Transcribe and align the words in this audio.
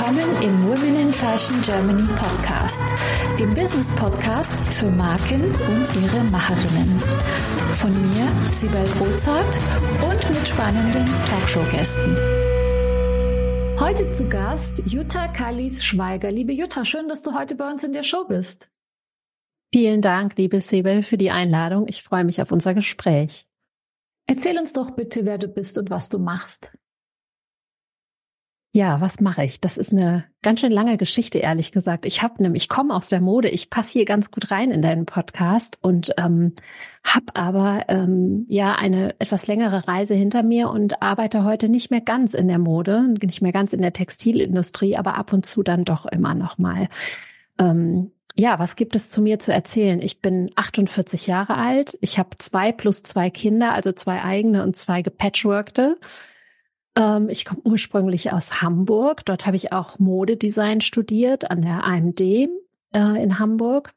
willkommen 0.00 0.42
im 0.42 0.66
Women 0.66 0.96
in 0.98 1.12
Fashion 1.12 1.60
Germany 1.60 2.08
Podcast, 2.16 2.82
dem 3.38 3.52
Business 3.52 3.94
Podcast 3.96 4.58
für 4.70 4.90
Marken 4.90 5.44
und 5.44 6.02
ihre 6.02 6.24
Macherinnen. 6.24 6.98
Von 7.72 7.92
mir, 7.92 8.26
Sibel 8.50 8.82
Rozart 8.98 9.58
und 10.02 10.30
mit 10.30 10.48
spannenden 10.48 11.04
Talkshow-Gästen. 11.28 12.16
Heute 13.78 14.06
zu 14.06 14.26
Gast 14.26 14.82
Jutta 14.86 15.28
Kallis 15.28 15.84
Schweiger. 15.84 16.30
Liebe 16.30 16.54
Jutta, 16.54 16.86
schön, 16.86 17.06
dass 17.08 17.22
du 17.22 17.34
heute 17.34 17.54
bei 17.54 17.70
uns 17.70 17.84
in 17.84 17.92
der 17.92 18.02
Show 18.02 18.24
bist. 18.24 18.70
Vielen 19.70 20.00
Dank, 20.00 20.34
liebe 20.38 20.62
Sibel, 20.62 21.02
für 21.02 21.18
die 21.18 21.30
Einladung. 21.30 21.86
Ich 21.88 22.02
freue 22.02 22.24
mich 22.24 22.40
auf 22.40 22.52
unser 22.52 22.72
Gespräch. 22.72 23.46
Erzähl 24.26 24.56
uns 24.56 24.72
doch 24.72 24.92
bitte, 24.92 25.26
wer 25.26 25.36
du 25.36 25.48
bist 25.48 25.76
und 25.76 25.90
was 25.90 26.08
du 26.08 26.18
machst. 26.18 26.72
Ja, 28.72 29.00
was 29.00 29.20
mache 29.20 29.44
ich? 29.44 29.60
Das 29.60 29.76
ist 29.76 29.92
eine 29.92 30.24
ganz 30.42 30.60
schön 30.60 30.70
lange 30.70 30.96
Geschichte, 30.96 31.38
ehrlich 31.38 31.72
gesagt. 31.72 32.06
Ich 32.06 32.22
habe 32.22 32.40
nämlich, 32.40 32.64
ich 32.64 32.68
komme 32.68 32.94
aus 32.94 33.08
der 33.08 33.20
Mode, 33.20 33.48
ich 33.48 33.68
passe 33.68 33.94
hier 33.94 34.04
ganz 34.04 34.30
gut 34.30 34.52
rein 34.52 34.70
in 34.70 34.80
deinen 34.80 35.06
Podcast 35.06 35.78
und 35.82 36.12
ähm, 36.18 36.54
habe 37.02 37.34
aber 37.34 37.86
ähm, 37.88 38.46
ja 38.48 38.76
eine 38.76 39.18
etwas 39.18 39.48
längere 39.48 39.88
Reise 39.88 40.14
hinter 40.14 40.44
mir 40.44 40.70
und 40.70 41.02
arbeite 41.02 41.42
heute 41.42 41.68
nicht 41.68 41.90
mehr 41.90 42.00
ganz 42.00 42.32
in 42.32 42.46
der 42.46 42.60
Mode, 42.60 43.08
nicht 43.20 43.42
mehr 43.42 43.50
ganz 43.50 43.72
in 43.72 43.82
der 43.82 43.92
Textilindustrie, 43.92 44.96
aber 44.96 45.16
ab 45.16 45.32
und 45.32 45.44
zu 45.44 45.64
dann 45.64 45.84
doch 45.84 46.06
immer 46.06 46.36
noch 46.36 46.56
mal. 46.56 46.88
Ähm, 47.58 48.12
ja, 48.36 48.60
was 48.60 48.76
gibt 48.76 48.94
es 48.94 49.10
zu 49.10 49.20
mir 49.20 49.40
zu 49.40 49.52
erzählen? 49.52 50.00
Ich 50.00 50.20
bin 50.20 50.52
48 50.54 51.26
Jahre 51.26 51.56
alt. 51.56 51.98
Ich 52.00 52.20
habe 52.20 52.38
zwei 52.38 52.70
plus 52.70 53.02
zwei 53.02 53.30
Kinder, 53.30 53.72
also 53.72 53.90
zwei 53.90 54.22
eigene 54.22 54.62
und 54.62 54.76
zwei 54.76 55.02
gepatchworkte. 55.02 55.98
Ähm, 57.00 57.28
ich 57.30 57.44
komme 57.44 57.62
ursprünglich 57.64 58.32
aus 58.32 58.60
Hamburg. 58.60 59.24
Dort 59.24 59.46
habe 59.46 59.56
ich 59.56 59.72
auch 59.72 59.98
Modedesign 59.98 60.82
studiert 60.82 61.50
an 61.50 61.62
der 61.62 61.84
AMD 61.84 62.20
äh, 62.20 62.48
in 62.92 63.38
Hamburg. 63.38 63.92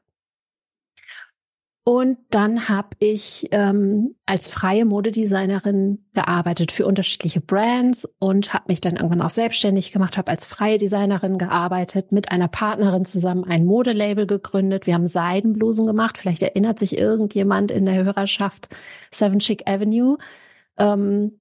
Und 1.86 2.16
dann 2.30 2.70
habe 2.70 2.96
ich 2.98 3.48
ähm, 3.50 4.14
als 4.24 4.48
freie 4.48 4.86
Modedesignerin 4.86 6.06
gearbeitet 6.14 6.72
für 6.72 6.86
unterschiedliche 6.86 7.42
Brands 7.42 8.10
und 8.18 8.54
habe 8.54 8.64
mich 8.68 8.80
dann 8.80 8.96
irgendwann 8.96 9.20
auch 9.20 9.28
selbstständig 9.28 9.92
gemacht, 9.92 10.16
habe 10.16 10.30
als 10.30 10.46
freie 10.46 10.78
Designerin 10.78 11.36
gearbeitet, 11.36 12.10
mit 12.10 12.30
einer 12.30 12.48
Partnerin 12.48 13.04
zusammen 13.04 13.44
ein 13.44 13.66
Modelabel 13.66 14.26
gegründet. 14.26 14.86
Wir 14.86 14.94
haben 14.94 15.06
Seidenblusen 15.06 15.86
gemacht. 15.86 16.16
Vielleicht 16.16 16.40
erinnert 16.40 16.78
sich 16.78 16.96
irgendjemand 16.96 17.70
in 17.70 17.84
der 17.84 18.02
Hörerschaft 18.02 18.74
Seven 19.10 19.40
Chic 19.40 19.68
Avenue. 19.68 20.16
Ähm, 20.78 21.38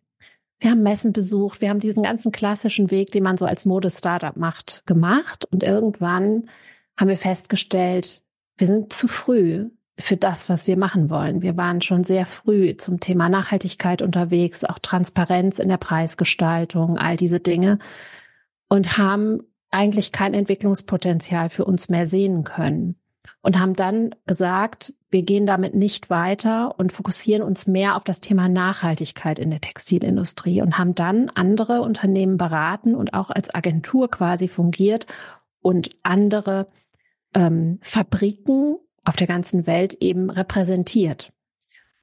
wir 0.64 0.72
haben 0.72 0.84
Messen 0.84 1.12
besucht, 1.12 1.60
wir 1.60 1.70
haben 1.70 1.82
diesen 1.82 2.04
ganzen 2.04 2.32
klassischen 2.32 2.90
Weg, 2.90 3.12
den 3.12 3.24
man 3.24 3.38
so 3.38 3.46
als 3.46 3.66
Mode-Startup 3.66 4.38
macht, 4.38 4.84
gemacht. 4.86 5.44
Und 5.52 5.62
irgendwann 5.62 6.50
haben 6.98 7.10
wir 7.10 7.18
festgestellt, 7.18 8.24
wir 8.58 8.68
sind 8.68 8.94
zu 8.94 9.10
früh 9.10 9.70
für 10.00 10.16
das, 10.16 10.48
was 10.48 10.66
wir 10.66 10.78
machen 10.78 11.10
wollen. 11.10 11.42
Wir 11.42 11.58
waren 11.58 11.82
schon 11.82 12.06
sehr 12.06 12.26
früh 12.26 12.78
zum 12.78 13.02
Thema 13.02 13.28
Nachhaltigkeit 13.28 14.02
unterwegs, 14.02 14.64
auch 14.64 14.80
Transparenz 14.80 15.60
in 15.60 15.68
der 15.68 15.78
Preisgestaltung, 15.78 16.98
all 16.98 17.18
diese 17.18 17.42
Dinge 17.42 17.78
und 18.70 18.98
haben 18.98 19.44
eigentlich 19.70 20.14
kein 20.14 20.34
Entwicklungspotenzial 20.34 21.50
für 21.50 21.66
uns 21.66 21.90
mehr 21.90 22.06
sehen 22.06 22.46
können 22.46 22.96
und 23.42 23.60
haben 23.60 23.76
dann 23.76 24.16
gesagt, 24.26 24.94
wir 25.10 25.24
gehen 25.24 25.46
damit 25.46 25.76
nicht 25.76 26.10
weiter 26.10 26.78
und 26.80 26.92
fokussieren 26.92 27.44
uns 27.44 27.68
mehr 27.68 27.96
auf 27.96 28.04
das 28.04 28.20
Thema 28.20 28.50
Nachhaltigkeit 28.50 29.40
in 29.40 29.52
der 29.52 29.62
Textilindustrie 29.62 30.62
und 30.62 30.78
haben 30.78 30.96
dann 30.96 31.30
andere 31.30 31.82
Unternehmen 31.82 32.38
beraten 32.38 32.96
und 32.96 33.14
auch 33.14 33.30
als 33.30 33.54
Agentur 33.54 34.10
quasi 34.10 34.48
fungiert 34.48 35.06
und 35.62 35.90
andere 36.04 36.68
ähm, 37.34 37.80
Fabriken 37.82 38.78
auf 39.04 39.16
der 39.16 39.28
ganzen 39.28 39.68
Welt 39.68 39.96
eben 39.96 40.30
repräsentiert. 40.30 41.32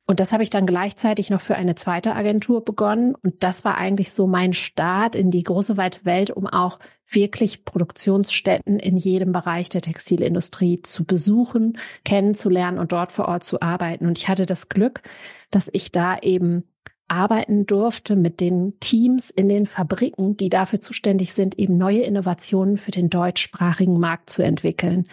Und 0.06 0.18
das 0.18 0.32
habe 0.32 0.42
ich 0.42 0.50
dann 0.50 0.66
gleichzeitig 0.66 1.30
noch 1.30 1.40
für 1.40 1.54
eine 1.54 1.76
zweite 1.76 2.16
Agentur 2.16 2.64
begonnen. 2.64 3.14
Und 3.14 3.44
das 3.44 3.64
war 3.64 3.78
eigentlich 3.78 4.10
so 4.12 4.26
mein 4.26 4.52
Start 4.52 5.14
in 5.14 5.30
die 5.30 5.44
große 5.44 5.76
weite 5.76 6.04
Welt, 6.04 6.30
um 6.30 6.48
auch 6.48 6.80
wirklich 7.10 7.64
Produktionsstätten 7.64 8.78
in 8.78 8.96
jedem 8.96 9.32
Bereich 9.32 9.68
der 9.68 9.82
Textilindustrie 9.82 10.82
zu 10.82 11.04
besuchen, 11.04 11.78
kennenzulernen 12.04 12.78
und 12.78 12.92
dort 12.92 13.12
vor 13.12 13.26
Ort 13.26 13.44
zu 13.44 13.60
arbeiten. 13.60 14.06
Und 14.06 14.18
ich 14.18 14.28
hatte 14.28 14.46
das 14.46 14.68
Glück, 14.68 15.02
dass 15.50 15.68
ich 15.72 15.92
da 15.92 16.18
eben 16.18 16.64
arbeiten 17.08 17.66
durfte 17.66 18.14
mit 18.14 18.40
den 18.40 18.78
Teams 18.78 19.30
in 19.30 19.48
den 19.48 19.66
Fabriken, 19.66 20.36
die 20.36 20.48
dafür 20.48 20.80
zuständig 20.80 21.32
sind, 21.32 21.58
eben 21.58 21.76
neue 21.76 22.02
Innovationen 22.02 22.78
für 22.78 22.92
den 22.92 23.10
deutschsprachigen 23.10 23.98
Markt 23.98 24.30
zu 24.30 24.44
entwickeln. 24.44 25.08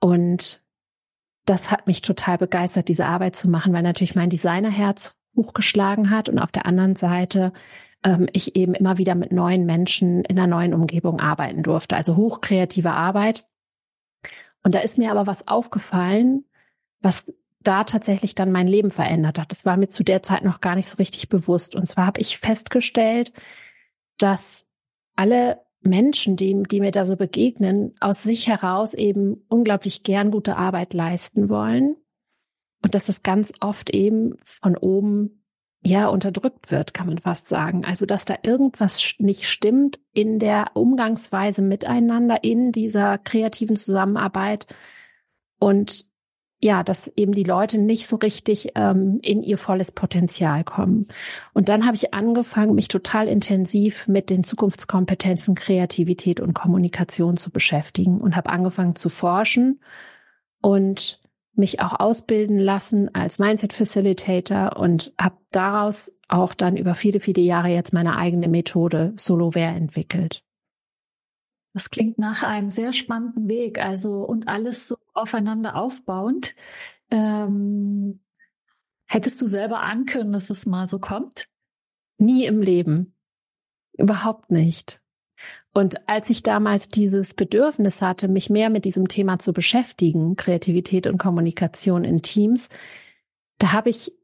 Und 0.00 0.62
das 1.44 1.70
hat 1.70 1.86
mich 1.86 2.02
total 2.02 2.38
begeistert, 2.38 2.88
diese 2.88 3.06
Arbeit 3.06 3.36
zu 3.36 3.48
machen, 3.48 3.72
weil 3.72 3.82
natürlich 3.82 4.16
mein 4.16 4.30
Designerherz 4.30 5.16
hochgeschlagen 5.36 6.10
hat 6.10 6.28
und 6.28 6.40
auf 6.40 6.50
der 6.50 6.66
anderen 6.66 6.96
Seite 6.96 7.52
ähm, 8.06 8.28
ich 8.32 8.56
eben 8.56 8.74
immer 8.74 8.96
wieder 8.98 9.14
mit 9.14 9.32
neuen 9.32 9.66
Menschen 9.66 10.24
in 10.24 10.38
einer 10.38 10.46
neuen 10.46 10.72
Umgebung 10.72 11.20
arbeiten 11.20 11.62
durfte. 11.62 11.96
Also 11.96 12.16
hochkreative 12.16 12.92
Arbeit. 12.92 13.44
Und 14.62 14.74
da 14.74 14.78
ist 14.78 14.96
mir 14.96 15.10
aber 15.10 15.26
was 15.26 15.48
aufgefallen, 15.48 16.44
was 17.00 17.34
da 17.60 17.82
tatsächlich 17.84 18.36
dann 18.36 18.52
mein 18.52 18.68
Leben 18.68 18.92
verändert 18.92 19.38
hat. 19.38 19.50
Das 19.50 19.66
war 19.66 19.76
mir 19.76 19.88
zu 19.88 20.04
der 20.04 20.22
Zeit 20.22 20.44
noch 20.44 20.60
gar 20.60 20.76
nicht 20.76 20.88
so 20.88 20.96
richtig 20.96 21.28
bewusst. 21.28 21.74
Und 21.74 21.86
zwar 21.86 22.06
habe 22.06 22.20
ich 22.20 22.38
festgestellt, 22.38 23.32
dass 24.18 24.66
alle 25.16 25.60
Menschen, 25.80 26.36
die, 26.36 26.62
die 26.62 26.80
mir 26.80 26.92
da 26.92 27.04
so 27.04 27.16
begegnen, 27.16 27.94
aus 28.00 28.22
sich 28.22 28.46
heraus 28.46 28.94
eben 28.94 29.44
unglaublich 29.48 30.04
gern 30.04 30.30
gute 30.30 30.56
Arbeit 30.56 30.94
leisten 30.94 31.48
wollen. 31.48 31.96
Und 32.82 32.94
dass 32.94 33.08
es 33.08 33.24
ganz 33.24 33.52
oft 33.60 33.90
eben 33.90 34.36
von 34.44 34.76
oben 34.76 35.42
ja 35.86 36.08
unterdrückt 36.08 36.70
wird, 36.70 36.94
kann 36.94 37.06
man 37.06 37.18
fast 37.18 37.48
sagen. 37.48 37.84
Also, 37.84 38.06
dass 38.06 38.24
da 38.24 38.34
irgendwas 38.42 39.14
nicht 39.18 39.48
stimmt 39.48 40.00
in 40.12 40.38
der 40.38 40.72
Umgangsweise 40.74 41.62
miteinander, 41.62 42.42
in 42.42 42.72
dieser 42.72 43.18
kreativen 43.18 43.76
Zusammenarbeit. 43.76 44.66
Und 45.58 46.06
ja, 46.58 46.82
dass 46.82 47.08
eben 47.16 47.32
die 47.32 47.44
Leute 47.44 47.78
nicht 47.78 48.06
so 48.06 48.16
richtig 48.16 48.68
ähm, 48.74 49.20
in 49.22 49.42
ihr 49.42 49.58
volles 49.58 49.92
Potenzial 49.92 50.64
kommen. 50.64 51.06
Und 51.52 51.68
dann 51.68 51.84
habe 51.84 51.96
ich 51.96 52.14
angefangen, 52.14 52.74
mich 52.74 52.88
total 52.88 53.28
intensiv 53.28 54.08
mit 54.08 54.30
den 54.30 54.42
Zukunftskompetenzen 54.42 55.54
Kreativität 55.54 56.40
und 56.40 56.54
Kommunikation 56.54 57.36
zu 57.36 57.50
beschäftigen 57.50 58.20
und 58.20 58.36
habe 58.36 58.50
angefangen 58.50 58.96
zu 58.96 59.10
forschen 59.10 59.80
und 60.62 61.20
mich 61.58 61.80
auch 61.80 61.98
ausbilden 61.98 62.58
lassen 62.58 63.14
als 63.14 63.38
Mindset 63.38 63.72
Facilitator 63.72 64.76
und 64.76 65.12
habe 65.18 65.36
daraus 65.50 66.16
auch 66.28 66.54
dann 66.54 66.76
über 66.76 66.94
viele, 66.94 67.20
viele 67.20 67.42
Jahre 67.42 67.68
jetzt 67.68 67.92
meine 67.92 68.16
eigene 68.16 68.48
Methode 68.48 69.12
Soloware 69.16 69.74
entwickelt. 69.74 70.42
Das 71.72 71.90
klingt 71.90 72.18
nach 72.18 72.42
einem 72.42 72.70
sehr 72.70 72.92
spannenden 72.92 73.48
Weg, 73.48 73.78
also 73.78 74.22
und 74.22 74.48
alles 74.48 74.88
so 74.88 74.96
aufeinander 75.12 75.76
aufbauend. 75.76 76.54
Ähm, 77.10 78.20
hättest 79.04 79.42
du 79.42 79.46
selber 79.46 79.80
ahnen 79.80 80.06
können, 80.06 80.32
dass 80.32 80.48
es 80.48 80.64
mal 80.64 80.86
so 80.86 80.98
kommt? 80.98 81.48
Nie 82.18 82.46
im 82.46 82.62
Leben. 82.62 83.14
Überhaupt 83.92 84.50
nicht. 84.50 85.02
Und 85.76 86.08
als 86.08 86.30
ich 86.30 86.42
damals 86.42 86.88
dieses 86.88 87.34
Bedürfnis 87.34 88.00
hatte, 88.00 88.28
mich 88.28 88.48
mehr 88.48 88.70
mit 88.70 88.86
diesem 88.86 89.08
Thema 89.08 89.38
zu 89.38 89.52
beschäftigen, 89.52 90.34
Kreativität 90.34 91.06
und 91.06 91.18
Kommunikation 91.18 92.02
in 92.02 92.22
Teams, 92.22 92.70
da 93.58 93.72
habe 93.72 93.90
ich 93.90 94.14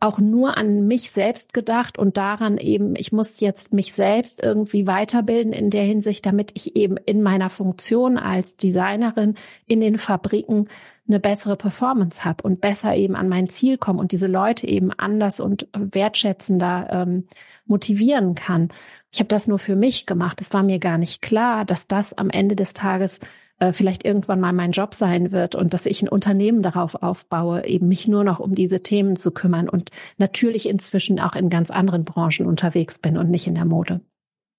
auch 0.00 0.18
nur 0.18 0.56
an 0.56 0.86
mich 0.86 1.10
selbst 1.10 1.52
gedacht 1.52 1.98
und 1.98 2.16
daran 2.16 2.56
eben, 2.56 2.96
ich 2.96 3.12
muss 3.12 3.40
jetzt 3.40 3.74
mich 3.74 3.92
selbst 3.92 4.42
irgendwie 4.42 4.86
weiterbilden 4.86 5.52
in 5.52 5.68
der 5.68 5.82
Hinsicht, 5.82 6.24
damit 6.24 6.52
ich 6.54 6.74
eben 6.74 6.96
in 6.96 7.22
meiner 7.22 7.50
Funktion 7.50 8.16
als 8.16 8.56
Designerin 8.56 9.34
in 9.66 9.82
den 9.82 9.98
Fabriken 9.98 10.68
eine 11.06 11.20
bessere 11.20 11.56
Performance 11.56 12.24
habe 12.24 12.42
und 12.44 12.62
besser 12.62 12.96
eben 12.96 13.14
an 13.14 13.28
mein 13.28 13.50
Ziel 13.50 13.76
komme 13.76 14.00
und 14.00 14.12
diese 14.12 14.26
Leute 14.26 14.66
eben 14.66 14.90
anders 14.90 15.38
und 15.38 15.68
wertschätzender 15.74 16.88
ähm, 16.90 17.28
motivieren 17.66 18.34
kann. 18.34 18.70
Ich 19.14 19.20
habe 19.20 19.28
das 19.28 19.46
nur 19.46 19.60
für 19.60 19.76
mich 19.76 20.06
gemacht. 20.06 20.40
Es 20.40 20.52
war 20.52 20.64
mir 20.64 20.80
gar 20.80 20.98
nicht 20.98 21.22
klar, 21.22 21.64
dass 21.64 21.86
das 21.86 22.18
am 22.18 22.30
Ende 22.30 22.56
des 22.56 22.74
Tages 22.74 23.20
äh, 23.60 23.72
vielleicht 23.72 24.04
irgendwann 24.04 24.40
mal 24.40 24.52
mein 24.52 24.72
Job 24.72 24.92
sein 24.92 25.30
wird 25.30 25.54
und 25.54 25.72
dass 25.72 25.86
ich 25.86 26.02
ein 26.02 26.08
Unternehmen 26.08 26.62
darauf 26.62 26.96
aufbaue, 26.96 27.64
eben 27.64 27.86
mich 27.86 28.08
nur 28.08 28.24
noch 28.24 28.40
um 28.40 28.56
diese 28.56 28.82
Themen 28.82 29.14
zu 29.14 29.30
kümmern 29.30 29.68
und 29.68 29.92
natürlich 30.18 30.68
inzwischen 30.68 31.20
auch 31.20 31.36
in 31.36 31.48
ganz 31.48 31.70
anderen 31.70 32.04
Branchen 32.04 32.44
unterwegs 32.44 32.98
bin 32.98 33.16
und 33.16 33.30
nicht 33.30 33.46
in 33.46 33.54
der 33.54 33.66
Mode. 33.66 34.00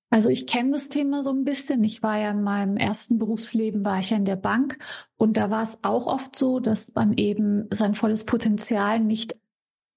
Also 0.10 0.30
ich 0.30 0.48
kenne 0.48 0.72
das 0.72 0.88
Thema 0.88 1.22
so 1.22 1.32
ein 1.32 1.44
bisschen. 1.44 1.84
Ich 1.84 2.02
war 2.02 2.18
ja 2.18 2.32
in 2.32 2.42
meinem 2.42 2.78
ersten 2.78 3.20
Berufsleben, 3.20 3.84
war 3.84 4.00
ich 4.00 4.12
ja 4.12 4.16
in 4.16 4.24
der 4.24 4.38
Bank 4.38 4.78
und 5.18 5.36
da 5.36 5.50
war 5.50 5.64
es 5.64 5.80
auch 5.84 6.08
oft 6.08 6.34
so, 6.34 6.62
dass 6.62 6.96
man 6.96 7.18
eben 7.18 7.68
sein 7.72 7.94
volles 7.94 8.24
Potenzial 8.24 9.02
nicht 9.02 9.36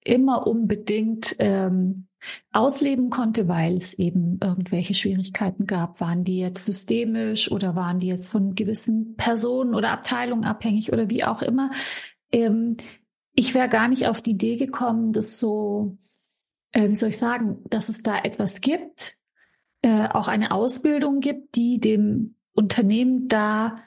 immer 0.03 0.49
unbedingt 0.49 1.37
ähm, 1.39 2.08
ausleben 2.53 3.11
konnte, 3.11 3.49
weil 3.49 3.77
es 3.77 3.95
eben 3.95 4.39
irgendwelche 4.43 4.95
Schwierigkeiten 4.95 5.67
gab. 5.67 6.01
Waren 6.01 6.25
die 6.25 6.39
jetzt 6.39 6.65
systemisch 6.65 7.51
oder 7.51 7.75
waren 7.75 7.99
die 7.99 8.09
jetzt 8.09 8.31
von 8.31 8.55
gewissen 8.55 9.17
Personen 9.17 9.75
oder 9.75 9.91
Abteilungen 9.91 10.45
abhängig 10.45 10.93
oder 10.93 11.11
wie 11.11 11.25
auch 11.25 11.43
immer? 11.43 11.71
Ähm, 12.33 12.77
ich 13.35 13.55
wäre 13.55 13.69
gar 13.69 13.89
nicht 13.89 14.07
auf 14.09 14.21
die 14.21 14.33
Idee 14.33 14.57
gekommen, 14.57 15.13
dass 15.13 15.39
so, 15.39 15.97
äh, 16.73 16.89
wie 16.89 16.95
soll 16.95 17.11
ich 17.11 17.19
sagen, 17.19 17.59
dass 17.71 17.89
es 17.89 18.03
da 18.03 18.19
etwas 18.19 18.61
gibt, 18.61 19.17
äh, 19.83 20.09
auch 20.09 20.29
eine 20.29 20.51
Ausbildung 20.51 21.21
gibt, 21.21 21.55
die 21.55 21.79
dem 21.79 22.35
Unternehmen 22.53 23.29
da 23.29 23.79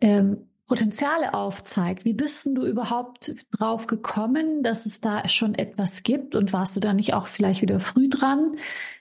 ähm, 0.00 0.48
Potenziale 0.66 1.34
aufzeigt. 1.34 2.04
Wie 2.04 2.12
bist 2.12 2.46
denn 2.46 2.54
du 2.54 2.64
überhaupt 2.64 3.34
drauf 3.50 3.86
gekommen, 3.86 4.62
dass 4.62 4.86
es 4.86 5.00
da 5.00 5.28
schon 5.28 5.54
etwas 5.54 6.02
gibt? 6.02 6.34
Und 6.34 6.52
warst 6.52 6.76
du 6.76 6.80
da 6.80 6.92
nicht 6.92 7.14
auch 7.14 7.26
vielleicht 7.26 7.62
wieder 7.62 7.80
früh 7.80 8.08
dran, 8.08 8.56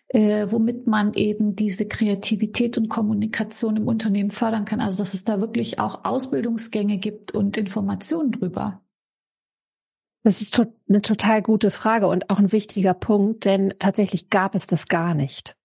äh, 0.07 0.47
womit 0.49 0.87
man 0.87 1.13
eben 1.13 1.55
diese 1.55 1.87
Kreativität 1.87 2.77
und 2.77 2.89
Kommunikation 2.89 3.77
im 3.77 3.87
Unternehmen 3.87 4.31
fördern 4.31 4.65
kann? 4.65 4.81
Also, 4.81 4.99
dass 4.99 5.13
es 5.13 5.23
da 5.23 5.39
wirklich 5.39 5.79
auch 5.79 6.03
Ausbildungsgänge 6.03 6.97
gibt 6.97 7.31
und 7.31 7.57
Informationen 7.57 8.31
drüber. 8.31 8.81
Das 10.23 10.41
ist 10.41 10.53
to 10.53 10.65
eine 10.87 11.01
total 11.01 11.41
gute 11.41 11.71
Frage 11.71 12.07
und 12.07 12.29
auch 12.29 12.37
ein 12.37 12.51
wichtiger 12.51 12.93
Punkt, 12.93 13.45
denn 13.45 13.73
tatsächlich 13.79 14.29
gab 14.29 14.55
es 14.55 14.67
das 14.67 14.87
gar 14.87 15.15
nicht 15.15 15.55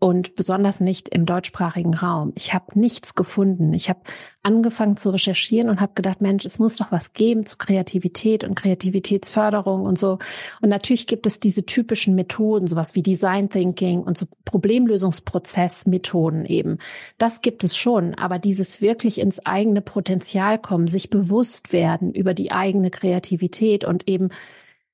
und 0.00 0.34
besonders 0.34 0.80
nicht 0.80 1.10
im 1.10 1.26
deutschsprachigen 1.26 1.94
Raum. 1.94 2.32
Ich 2.34 2.54
habe 2.54 2.78
nichts 2.78 3.14
gefunden. 3.14 3.74
Ich 3.74 3.90
habe 3.90 4.00
angefangen 4.42 4.96
zu 4.96 5.10
recherchieren 5.10 5.68
und 5.68 5.78
habe 5.78 5.92
gedacht, 5.94 6.22
Mensch, 6.22 6.46
es 6.46 6.58
muss 6.58 6.76
doch 6.76 6.90
was 6.90 7.12
geben 7.12 7.44
zu 7.44 7.58
Kreativität 7.58 8.42
und 8.42 8.54
Kreativitätsförderung 8.54 9.82
und 9.82 9.98
so. 9.98 10.18
Und 10.62 10.70
natürlich 10.70 11.06
gibt 11.06 11.26
es 11.26 11.38
diese 11.38 11.66
typischen 11.66 12.14
Methoden, 12.14 12.66
sowas 12.66 12.94
wie 12.94 13.02
Design 13.02 13.50
Thinking 13.50 14.00
und 14.00 14.16
so 14.16 14.26
Problemlösungsprozessmethoden 14.46 16.46
eben. 16.46 16.78
Das 17.18 17.42
gibt 17.42 17.62
es 17.62 17.76
schon, 17.76 18.14
aber 18.14 18.38
dieses 18.38 18.80
wirklich 18.80 19.20
ins 19.20 19.44
eigene 19.44 19.82
Potenzial 19.82 20.58
kommen, 20.58 20.88
sich 20.88 21.10
bewusst 21.10 21.74
werden 21.74 22.14
über 22.14 22.32
die 22.32 22.52
eigene 22.52 22.90
Kreativität 22.90 23.84
und 23.84 24.08
eben 24.08 24.30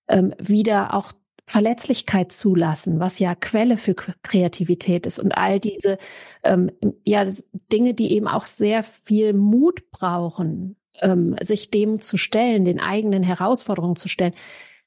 ähm, 0.09 0.35
wieder 0.41 0.95
auch 0.95 1.13
Verletzlichkeit 1.47 2.33
zulassen, 2.33 2.99
was 2.99 3.19
ja 3.21 3.35
Quelle 3.35 3.79
für 3.79 3.95
Kreativität 3.95 5.07
ist 5.07 5.21
und 5.21 5.37
all 5.37 5.61
diese 5.61 5.97
ähm, 6.43 6.73
ja 7.05 7.25
Dinge, 7.73 7.95
die 7.95 8.13
eben 8.13 8.27
auch 8.27 8.45
sehr 8.45 8.83
viel 8.83 9.33
Mut 9.33 9.91
brauchen, 9.93 10.77
ähm, 11.01 11.37
sich 11.41 11.71
dem 11.71 12.01
zu 12.01 12.17
stellen, 12.17 12.65
den 12.65 12.81
eigenen 12.81 13.23
Herausforderungen 13.23 13.97
zu 13.97 14.09
stellen. 14.09 14.35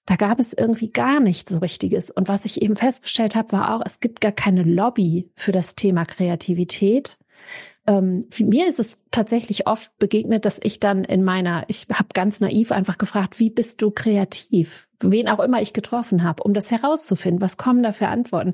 Da 0.05 0.15
gab 0.15 0.39
es 0.39 0.53
irgendwie 0.53 0.91
gar 0.91 1.19
nichts 1.19 1.51
so 1.51 1.59
richtiges. 1.59 2.09
Und 2.09 2.27
was 2.27 2.43
ich 2.43 2.61
eben 2.61 2.75
festgestellt 2.75 3.35
habe, 3.35 3.51
war 3.53 3.75
auch, 3.75 3.83
es 3.85 3.99
gibt 3.99 4.19
gar 4.19 4.31
keine 4.31 4.63
Lobby 4.63 5.29
für 5.35 5.51
das 5.51 5.75
Thema 5.75 6.03
Kreativität 6.05 7.17
ähm, 7.89 8.27
mir 8.37 8.67
ist 8.67 8.77
es 8.77 9.03
tatsächlich 9.09 9.65
oft 9.65 9.97
begegnet, 9.97 10.45
dass 10.45 10.59
ich 10.61 10.79
dann 10.79 11.03
in 11.03 11.23
meiner, 11.23 11.65
ich 11.69 11.87
habe 11.91 12.09
ganz 12.13 12.39
naiv 12.39 12.71
einfach 12.71 12.99
gefragt, 12.99 13.39
wie 13.39 13.49
bist 13.49 13.81
du 13.81 13.89
kreativ? 13.89 14.87
Wen 14.99 15.27
auch 15.27 15.39
immer 15.39 15.59
ich 15.59 15.73
getroffen 15.73 16.23
habe, 16.23 16.43
um 16.43 16.53
das 16.53 16.69
herauszufinden, 16.69 17.41
was 17.41 17.57
kommen 17.57 17.81
da 17.81 17.91
für 17.91 18.07
Antworten? 18.07 18.53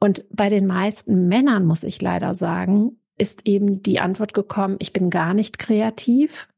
Und 0.00 0.24
bei 0.30 0.48
den 0.48 0.66
meisten 0.66 1.28
Männern, 1.28 1.66
muss 1.66 1.84
ich 1.84 2.00
leider 2.00 2.34
sagen, 2.34 2.96
ist 3.18 3.46
eben 3.46 3.82
die 3.82 4.00
Antwort 4.00 4.32
gekommen, 4.32 4.76
ich 4.78 4.94
bin 4.94 5.10
gar 5.10 5.34
nicht 5.34 5.58
kreativ. 5.58 6.48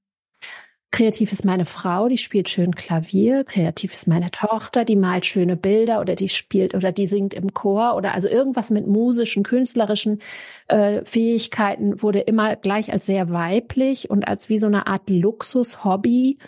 Kreativ 0.95 1.33
ist 1.33 1.45
meine 1.45 1.67
Frau, 1.67 2.07
die 2.07 2.19
spielt 2.19 2.49
schön 2.49 2.73
Klavier. 2.73 3.43
Kreativ 3.43 3.95
ist 3.95 4.07
meine 4.07 4.31
Tochter, 4.31 4.85
die 4.85 4.95
malt 4.95 5.27
schöne 5.27 5.57
Bilder 5.57 6.01
oder 6.01 6.15
die 6.15 6.29
spielt 6.29 6.73
oder 6.73 6.93
die 6.93 7.09
singt 7.09 7.35
im 7.35 7.53
Chor 7.53 7.97
oder 7.97 8.15
also 8.15 8.29
irgendwas 8.29 8.71
mit 8.71 8.87
musischen, 8.87 9.43
künstlerischen 9.43 10.21
äh, 10.69 11.05
Fähigkeiten 11.05 12.01
wurde 12.01 12.21
immer 12.21 12.55
gleich 12.55 12.93
als 12.93 13.07
sehr 13.07 13.29
weiblich 13.31 14.09
und 14.09 14.29
als 14.29 14.49
wie 14.49 14.61
so 14.61 14.69
eine 14.69 14.87
Art 14.87 15.11
Luxus-Hobby 15.11 16.39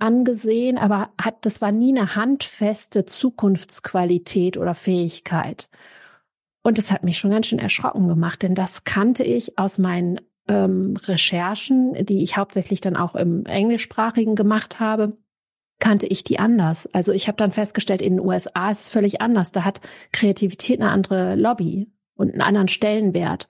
angesehen, 0.00 0.78
aber 0.78 1.10
hat, 1.16 1.46
das 1.46 1.62
war 1.62 1.70
nie 1.70 1.96
eine 1.96 2.16
handfeste 2.16 3.04
Zukunftsqualität 3.06 4.56
oder 4.56 4.74
Fähigkeit. 4.74 5.68
Und 6.64 6.76
das 6.76 6.90
hat 6.90 7.04
mich 7.04 7.18
schon 7.18 7.30
ganz 7.30 7.46
schön 7.46 7.60
erschrocken 7.60 8.08
gemacht, 8.08 8.42
denn 8.42 8.56
das 8.56 8.82
kannte 8.82 9.22
ich 9.22 9.60
aus 9.60 9.78
meinen 9.78 10.20
ähm, 10.48 10.96
Recherchen, 11.04 11.94
die 12.04 12.22
ich 12.22 12.36
hauptsächlich 12.36 12.80
dann 12.80 12.96
auch 12.96 13.14
im 13.14 13.46
englischsprachigen 13.46 14.34
gemacht 14.34 14.80
habe, 14.80 15.16
kannte 15.78 16.06
ich 16.06 16.24
die 16.24 16.38
anders. 16.38 16.88
Also 16.92 17.12
ich 17.12 17.26
habe 17.26 17.36
dann 17.36 17.52
festgestellt, 17.52 18.02
in 18.02 18.16
den 18.16 18.26
USA 18.26 18.70
ist 18.70 18.80
es 18.80 18.88
völlig 18.88 19.20
anders. 19.20 19.52
Da 19.52 19.64
hat 19.64 19.80
Kreativität 20.12 20.80
eine 20.80 20.90
andere 20.90 21.34
Lobby 21.34 21.90
und 22.14 22.30
einen 22.32 22.42
anderen 22.42 22.68
Stellenwert. 22.68 23.48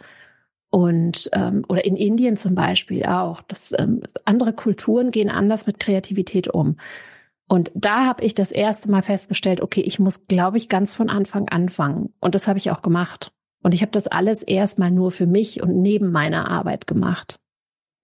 Und 0.71 1.29
ähm, 1.35 1.67
oder 1.69 1.85
in 1.85 1.97
Indien 1.97 2.39
zum 2.39 2.55
Beispiel 2.55 3.05
auch. 3.05 3.43
Das, 3.43 3.75
ähm, 3.79 4.03
andere 4.25 4.55
Kulturen 4.55 5.11
gehen 5.11 5.29
anders 5.29 5.67
mit 5.67 5.79
Kreativität 5.79 6.49
um. 6.49 6.79
Und 7.47 7.71
da 7.75 8.07
habe 8.07 8.25
ich 8.25 8.35
das 8.35 8.51
erste 8.51 8.91
Mal 8.91 9.03
festgestellt, 9.03 9.61
okay, 9.61 9.83
ich 9.83 9.99
muss, 9.99 10.27
glaube 10.27 10.57
ich, 10.57 10.71
ganz 10.71 10.95
von 10.95 11.11
Anfang 11.11 11.51
anfangen. 11.51 12.15
Und 12.19 12.35
das 12.35 12.49
habe 12.49 12.59
ich 12.59 12.71
auch 12.71 12.81
gemacht. 12.81 13.33
Und 13.63 13.75
ich 13.75 13.83
habe 13.83 13.93
das 13.93 14.09
alles 14.09 14.43
erstmal 14.43 14.91
nur 14.91 15.11
für 15.11 15.27
mich 15.27 15.63
und 15.63 15.81
neben 15.81 16.11
meiner 16.11 16.51
Arbeit 16.51 16.87
gemacht. 16.87 17.37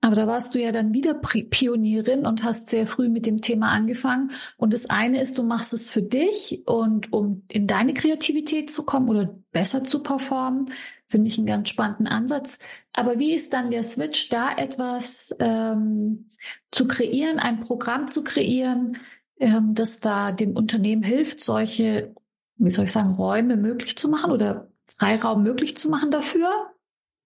Aber 0.00 0.14
da 0.14 0.28
warst 0.28 0.54
du 0.54 0.60
ja 0.60 0.70
dann 0.70 0.94
wieder 0.94 1.14
Pionierin 1.14 2.24
und 2.24 2.44
hast 2.44 2.70
sehr 2.70 2.86
früh 2.86 3.08
mit 3.08 3.26
dem 3.26 3.40
Thema 3.40 3.72
angefangen. 3.72 4.30
Und 4.56 4.72
das 4.72 4.88
eine 4.88 5.20
ist, 5.20 5.38
du 5.38 5.42
machst 5.42 5.72
es 5.72 5.90
für 5.90 6.02
dich 6.02 6.62
und 6.66 7.12
um 7.12 7.42
in 7.50 7.66
deine 7.66 7.94
Kreativität 7.94 8.70
zu 8.70 8.84
kommen 8.84 9.08
oder 9.08 9.34
besser 9.50 9.82
zu 9.82 10.00
performen, 10.02 10.70
finde 11.08 11.26
ich 11.26 11.38
einen 11.38 11.48
ganz 11.48 11.68
spannenden 11.68 12.06
Ansatz. 12.06 12.60
Aber 12.92 13.18
wie 13.18 13.34
ist 13.34 13.52
dann 13.52 13.70
der 13.70 13.82
Switch, 13.82 14.28
da 14.28 14.54
etwas 14.56 15.34
ähm, 15.40 16.30
zu 16.70 16.86
kreieren, 16.86 17.40
ein 17.40 17.58
Programm 17.58 18.06
zu 18.06 18.22
kreieren, 18.22 18.98
ähm, 19.40 19.74
das 19.74 19.98
da 19.98 20.30
dem 20.30 20.54
Unternehmen 20.56 21.02
hilft, 21.02 21.40
solche, 21.40 22.14
wie 22.56 22.70
soll 22.70 22.84
ich 22.84 22.92
sagen, 22.92 23.14
Räume 23.14 23.56
möglich 23.56 23.98
zu 23.98 24.08
machen 24.08 24.30
oder 24.30 24.67
Freiraum 24.96 25.42
möglich 25.42 25.76
zu 25.76 25.88
machen 25.88 26.10
dafür, 26.10 26.72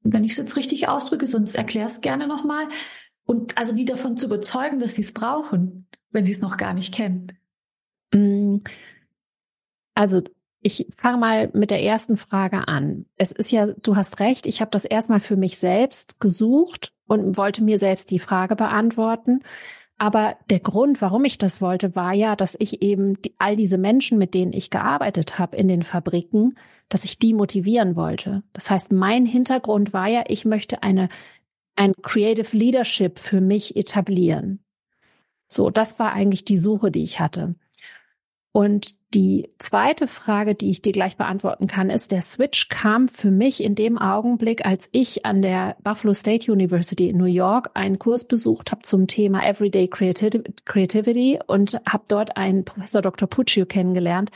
wenn 0.03 0.25
ich 0.25 0.33
es 0.33 0.39
jetzt 0.39 0.57
richtig 0.57 0.89
ausdrücke, 0.89 1.27
sonst 1.27 1.55
erklär 1.55 1.87
es 1.87 2.01
gerne 2.01 2.27
nochmal. 2.27 2.69
Und 3.25 3.57
also 3.57 3.75
die 3.75 3.85
davon 3.85 4.17
zu 4.17 4.27
überzeugen, 4.27 4.81
dass 4.81 4.95
sie 4.95 5.03
es 5.03 5.15
brauchen, 5.15 5.87
wenn 6.11 6.25
sie 6.25 6.33
es 6.33 6.41
noch 6.41 6.57
gar 6.57 6.75
nicht 6.75 6.95
kennen. 6.95 7.39
Mm. 8.13 8.59
Also 9.95 10.23
ich 10.63 10.87
fange 10.97 11.19
mal 11.19 11.51
mit 11.55 11.71
der 11.71 11.83
ersten 11.83 12.17
Frage 12.17 12.69
an. 12.69 13.07
Es 13.17 13.33
ist 13.33 13.51
ja, 13.51 13.67
du 13.67 13.97
hast 13.97 14.21
recht, 14.21 14.47
ich 14.47 14.61
habe 14.61 14.71
das 14.71 14.85
erstmal 14.85 15.21
für 15.21 15.37
mich 15.37 15.59
selbst 15.59 16.21
gesucht 16.21 16.93
und 17.07 17.37
wollte 17.37 17.63
mir 17.63 17.79
selbst 17.79 18.11
die 18.11 18.21
Frage 18.21 18.55
beantworten. 18.57 19.41
Aber 19.99 20.37
der 20.51 20.61
Grund, 20.61 21.01
warum 21.01 21.25
ich 21.25 21.39
das 21.39 21.61
wollte, 21.61 21.95
war 21.95 22.13
ja, 22.13 22.35
dass 22.35 22.57
ich 22.59 22.83
eben 22.83 23.21
die, 23.23 23.35
all 23.39 23.57
diese 23.57 23.79
Menschen, 23.79 24.19
mit 24.19 24.35
denen 24.35 24.53
ich 24.53 24.71
gearbeitet 24.71 25.39
habe 25.39 25.57
in 25.57 25.69
den 25.69 25.83
Fabriken, 25.83 26.57
dass 26.89 27.05
ich 27.05 27.19
die 27.19 27.35
motivieren 27.35 27.95
wollte. 27.97 28.43
Das 28.53 28.71
heißt, 28.71 28.93
mein 28.93 29.25
Hintergrund 29.25 29.93
war 29.93 30.09
ja, 30.09 30.25
ich 30.27 30.45
möchte 30.45 30.83
eine, 30.83 31.09
ein 31.77 31.95
Creative 32.03 32.57
Leadership 32.57 33.19
für 33.19 33.41
mich 33.41 33.77
etablieren. 33.77 34.65
So, 35.49 35.71
das 35.71 35.99
war 35.99 36.13
eigentlich 36.13 36.45
die 36.45 36.59
Suche, 36.59 36.91
die 36.91 37.05
ich 37.05 37.21
hatte. 37.21 37.55
Und 38.53 38.93
die 39.15 39.49
zweite 39.59 40.07
Frage, 40.07 40.55
die 40.55 40.69
ich 40.69 40.83
dir 40.83 40.93
gleich 40.93 41.17
beantworten 41.17 41.67
kann, 41.67 41.89
ist, 41.89 42.13
der 42.13 42.21
Switch 42.21 42.69
kam 42.69 43.09
für 43.09 43.31
mich 43.31 43.63
in 43.63 43.75
dem 43.75 43.97
Augenblick, 43.99 44.67
als 44.67 44.91
ich 44.93 45.25
an 45.25 45.41
der 45.41 45.77
Buffalo 45.83 46.13
State 46.13 46.53
University 46.53 47.09
in 47.09 47.17
New 47.17 47.25
York 47.25 47.71
einen 47.75 47.99
Kurs 47.99 48.27
besucht 48.27 48.71
habe 48.71 48.83
zum 48.83 49.07
Thema 49.07 49.47
Everyday 49.47 49.89
Creativity 49.89 51.39
und 51.47 51.81
habe 51.89 52.05
dort 52.09 52.37
einen 52.37 52.65
Professor 52.67 53.01
Dr. 53.01 53.29
Puccio 53.29 53.65
kennengelernt, 53.65 54.31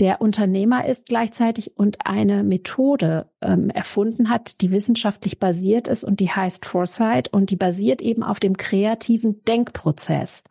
der 0.00 0.22
Unternehmer 0.22 0.86
ist 0.86 1.06
gleichzeitig 1.06 1.76
und 1.76 2.06
eine 2.06 2.42
Methode 2.42 3.26
ähm, 3.42 3.68
erfunden 3.68 4.30
hat, 4.30 4.62
die 4.62 4.70
wissenschaftlich 4.70 5.38
basiert 5.38 5.88
ist 5.88 6.04
und 6.04 6.20
die 6.20 6.30
heißt 6.30 6.64
Foresight 6.64 7.28
und 7.28 7.50
die 7.50 7.56
basiert 7.56 8.00
eben 8.00 8.22
auf 8.22 8.40
dem 8.40 8.56
kreativen 8.56 9.44
Denkprozess. 9.44 10.44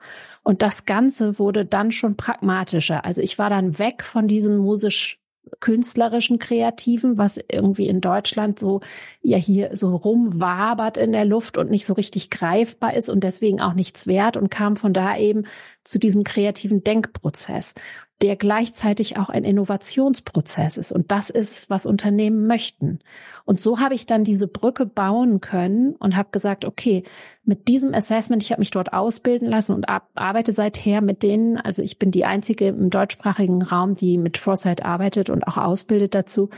Und 0.50 0.63
das 0.63 0.88
Ganze 0.88 1.38
wurde 1.38 1.63
dann 1.63 1.91
schon 1.91 2.18
pragmatischer. 2.18 3.06
Also 3.06 3.22
ich 3.22 3.38
war 3.38 3.51
dann 3.51 3.77
weg 3.77 4.03
von 4.03 4.27
diesem 4.27 4.58
musisch 4.58 5.20
künstlerischen 5.60 6.39
Kreativen, 6.39 7.20
was 7.20 7.39
irgendwie 7.51 7.88
in 7.88 8.01
Deutschland 8.01 8.58
so 8.58 8.82
ja 9.22 9.38
hier 9.38 9.77
so 9.77 9.96
rumwabert 9.96 10.98
in 10.98 11.12
der 11.12 11.25
Luft 11.25 11.60
und 11.60 11.70
nicht 11.70 11.86
so 11.86 11.94
richtig 11.94 12.32
greifbar 12.32 12.96
ist 12.96 13.10
und 13.10 13.24
deswegen 13.24 13.62
auch 13.62 13.75
nichts 13.75 14.08
wert 14.08 14.38
und 14.38 14.50
kam 14.50 14.75
von 14.75 14.91
da 14.91 15.15
eben 15.15 15.46
zu 15.84 16.00
diesem 16.00 16.24
kreativen 16.24 16.84
Denkprozess. 16.84 17.75
Der 18.21 18.35
gleichzeitig 18.35 19.17
auch 19.17 19.29
ein 19.29 19.45
Innovationsprozess 19.45 20.77
ist. 20.77 20.91
Und 20.91 21.11
das 21.11 21.29
ist 21.29 21.69
was 21.69 21.85
Unternehmen 21.85 22.47
möchten. 22.47 22.99
Und 23.45 23.61
so 23.61 23.79
habe 23.79 23.95
ich 23.95 24.05
dann 24.05 24.25
diese 24.25 24.47
Brücke 24.47 24.85
bauen 24.85 25.39
können 25.39 25.95
und 25.95 26.17
habe 26.17 26.29
gesagt, 26.31 26.65
okay, 26.65 27.03
mit 27.45 27.69
diesem 27.69 27.93
Assessment, 27.93 28.43
ich 28.43 28.51
habe 28.51 28.59
mich 28.59 28.71
dort 28.71 28.91
ausbilden 28.91 29.47
lassen 29.47 29.73
und 29.73 29.85
arbeite 30.15 30.51
seither 30.51 30.99
mit 31.01 31.23
denen, 31.23 31.57
also 31.57 31.81
ich 31.81 31.97
bin 31.97 32.11
die 32.11 32.25
einzige 32.25 32.67
im 32.67 32.89
deutschsprachigen 32.89 33.61
Raum, 33.61 33.95
die 33.95 34.17
mit 34.17 34.38
Foresight 34.38 34.83
arbeitet 34.83 35.29
und 35.29 35.47
auch 35.47 35.57
ausbildet 35.57 36.13
dazu, 36.13 36.49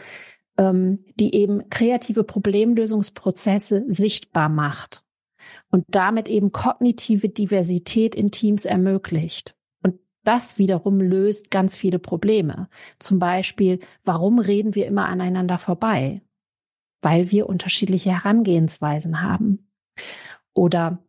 ähm, 0.57 1.05
die 1.19 1.35
eben 1.35 1.69
kreative 1.69 2.23
Problemlösungsprozesse 2.23 3.85
sichtbar 3.87 4.49
macht 4.49 5.03
und 5.69 5.85
damit 5.89 6.27
eben 6.27 6.51
kognitive 6.51 7.29
Diversität 7.29 8.15
in 8.15 8.31
Teams 8.31 8.65
ermöglicht. 8.65 9.55
Das 10.23 10.57
wiederum 10.57 11.01
löst 11.01 11.49
ganz 11.49 11.75
viele 11.75 11.99
Probleme. 11.99 12.69
Zum 12.99 13.19
Beispiel, 13.19 13.79
warum 14.03 14.39
reden 14.39 14.75
wir 14.75 14.85
immer 14.85 15.05
aneinander 15.05 15.57
vorbei? 15.57 16.21
Weil 17.01 17.31
wir 17.31 17.49
unterschiedliche 17.49 18.11
Herangehensweisen 18.11 19.21
haben. 19.21 19.71
Oder 20.53 20.99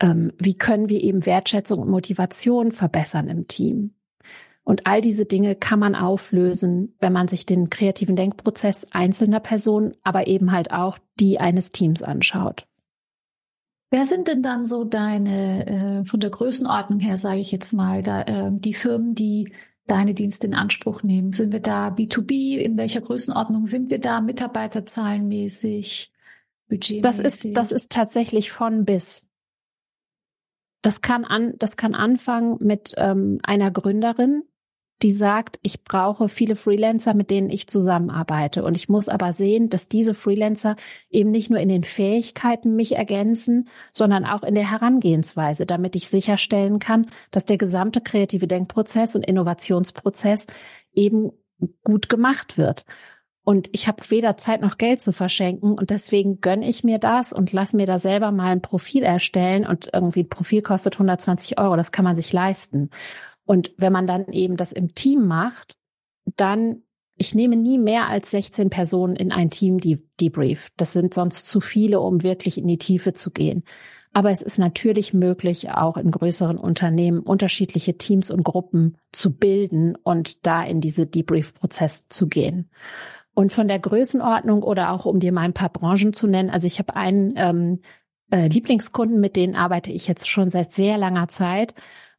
ähm, 0.00 0.32
wie 0.38 0.58
können 0.58 0.88
wir 0.88 1.00
eben 1.00 1.26
Wertschätzung 1.26 1.78
und 1.78 1.90
Motivation 1.90 2.72
verbessern 2.72 3.28
im 3.28 3.46
Team? 3.46 3.94
Und 4.64 4.86
all 4.86 5.00
diese 5.00 5.26
Dinge 5.26 5.54
kann 5.54 5.78
man 5.78 5.94
auflösen, 5.94 6.96
wenn 6.98 7.12
man 7.12 7.28
sich 7.28 7.44
den 7.46 7.68
kreativen 7.68 8.16
Denkprozess 8.16 8.86
einzelner 8.92 9.40
Personen, 9.40 9.94
aber 10.02 10.26
eben 10.26 10.52
halt 10.52 10.72
auch 10.72 10.98
die 11.20 11.38
eines 11.38 11.70
Teams 11.70 12.02
anschaut. 12.02 12.66
Wer 13.94 14.06
sind 14.06 14.26
denn 14.26 14.42
dann 14.42 14.66
so 14.66 14.82
deine, 14.82 15.66
äh, 16.00 16.04
von 16.04 16.18
der 16.18 16.30
Größenordnung 16.30 16.98
her, 16.98 17.16
sage 17.16 17.38
ich 17.38 17.52
jetzt 17.52 17.72
mal, 17.72 18.02
da, 18.02 18.22
äh, 18.22 18.50
die 18.50 18.74
Firmen, 18.74 19.14
die 19.14 19.52
deine 19.86 20.14
Dienste 20.14 20.48
in 20.48 20.54
Anspruch 20.54 21.04
nehmen? 21.04 21.32
Sind 21.32 21.52
wir 21.52 21.60
da 21.60 21.90
B2B? 21.90 22.56
In 22.56 22.76
welcher 22.76 23.02
Größenordnung 23.02 23.66
sind 23.66 23.92
wir 23.92 24.00
da? 24.00 24.20
Mitarbeiterzahlenmäßig? 24.20 26.12
Budgetmäßig? 26.68 27.02
Das 27.02 27.20
ist, 27.20 27.56
das 27.56 27.70
ist 27.70 27.92
tatsächlich 27.92 28.50
von 28.50 28.84
bis. 28.84 29.28
Das 30.82 31.00
kann 31.00 31.24
an, 31.24 31.54
das 31.60 31.76
kann 31.76 31.94
anfangen 31.94 32.56
mit 32.58 32.94
ähm, 32.96 33.38
einer 33.44 33.70
Gründerin, 33.70 34.42
die 35.04 35.10
sagt, 35.10 35.60
ich 35.62 35.84
brauche 35.84 36.30
viele 36.30 36.56
Freelancer, 36.56 37.12
mit 37.12 37.30
denen 37.30 37.50
ich 37.50 37.66
zusammenarbeite. 37.68 38.64
Und 38.64 38.74
ich 38.74 38.88
muss 38.88 39.10
aber 39.10 39.34
sehen, 39.34 39.68
dass 39.68 39.86
diese 39.86 40.14
Freelancer 40.14 40.76
eben 41.10 41.30
nicht 41.30 41.50
nur 41.50 41.60
in 41.60 41.68
den 41.68 41.84
Fähigkeiten 41.84 42.74
mich 42.74 42.96
ergänzen, 42.96 43.68
sondern 43.92 44.24
auch 44.24 44.42
in 44.42 44.54
der 44.54 44.70
Herangehensweise, 44.70 45.66
damit 45.66 45.94
ich 45.94 46.08
sicherstellen 46.08 46.78
kann, 46.78 47.06
dass 47.30 47.44
der 47.44 47.58
gesamte 47.58 48.00
kreative 48.00 48.46
Denkprozess 48.46 49.14
und 49.14 49.26
Innovationsprozess 49.26 50.46
eben 50.94 51.32
gut 51.84 52.08
gemacht 52.08 52.56
wird. 52.56 52.86
Und 53.42 53.68
ich 53.72 53.88
habe 53.88 54.02
weder 54.08 54.38
Zeit 54.38 54.62
noch 54.62 54.78
Geld 54.78 55.02
zu 55.02 55.12
verschenken 55.12 55.74
und 55.74 55.90
deswegen 55.90 56.40
gönne 56.40 56.66
ich 56.66 56.82
mir 56.82 56.98
das 56.98 57.34
und 57.34 57.52
lass 57.52 57.74
mir 57.74 57.84
da 57.84 57.98
selber 57.98 58.32
mal 58.32 58.52
ein 58.52 58.62
Profil 58.62 59.02
erstellen 59.02 59.66
und 59.66 59.90
irgendwie 59.92 60.22
ein 60.22 60.30
Profil 60.30 60.62
kostet 60.62 60.94
120 60.94 61.58
Euro, 61.58 61.76
das 61.76 61.92
kann 61.92 62.06
man 62.06 62.16
sich 62.16 62.32
leisten. 62.32 62.88
Und 63.44 63.72
wenn 63.76 63.92
man 63.92 64.06
dann 64.06 64.28
eben 64.32 64.56
das 64.56 64.72
im 64.72 64.94
Team 64.94 65.26
macht, 65.26 65.76
dann, 66.36 66.82
ich 67.16 67.34
nehme 67.34 67.56
nie 67.56 67.78
mehr 67.78 68.08
als 68.08 68.30
16 68.30 68.70
Personen 68.70 69.16
in 69.16 69.32
ein 69.32 69.50
Team, 69.50 69.78
die 69.78 70.06
debrief. 70.20 70.70
Das 70.76 70.92
sind 70.92 71.14
sonst 71.14 71.46
zu 71.46 71.60
viele, 71.60 72.00
um 72.00 72.22
wirklich 72.22 72.58
in 72.58 72.66
die 72.66 72.78
Tiefe 72.78 73.12
zu 73.12 73.30
gehen. 73.30 73.64
Aber 74.14 74.30
es 74.30 74.42
ist 74.42 74.58
natürlich 74.58 75.12
möglich, 75.12 75.70
auch 75.70 75.96
in 75.96 76.12
größeren 76.12 76.56
Unternehmen 76.56 77.18
unterschiedliche 77.18 77.98
Teams 77.98 78.30
und 78.30 78.44
Gruppen 78.44 78.96
zu 79.10 79.36
bilden 79.36 79.96
und 79.96 80.46
da 80.46 80.62
in 80.62 80.80
diese 80.80 81.06
Debrief-Prozess 81.06 82.08
zu 82.08 82.28
gehen. 82.28 82.70
Und 83.34 83.52
von 83.52 83.66
der 83.66 83.80
Größenordnung 83.80 84.62
oder 84.62 84.92
auch 84.92 85.04
um 85.04 85.18
dir 85.18 85.32
mal 85.32 85.40
ein 85.40 85.52
paar 85.52 85.68
Branchen 85.68 86.12
zu 86.12 86.28
nennen, 86.28 86.50
also 86.50 86.68
ich 86.68 86.78
habe 86.78 86.94
einen 86.94 87.34
ähm, 87.36 87.80
äh, 88.30 88.46
Lieblingskunden, 88.46 89.20
mit 89.20 89.34
denen 89.34 89.56
arbeite 89.56 89.90
ich 89.90 90.06
jetzt 90.06 90.28
schon 90.28 90.48
seit 90.48 90.70
sehr 90.70 90.96
langer 90.96 91.26
Zeit 91.26 91.74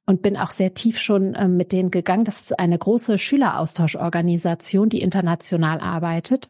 und 0.06 0.22
bin 0.22 0.38
auch 0.38 0.52
sehr 0.52 0.74
tief 0.74 1.00
schon 1.00 1.34
äh, 1.36 1.48
mit 1.48 1.72
denen 1.72 1.92
gegangen. 1.92 2.26
Das 2.26 2.42
ist 2.42 2.60
eine 2.60 2.78
große 2.78 3.18
Schüleraustauschorganisation, 3.18 4.90
die 4.90 5.02
international 5.02 5.80
arbeitet. 5.80 6.50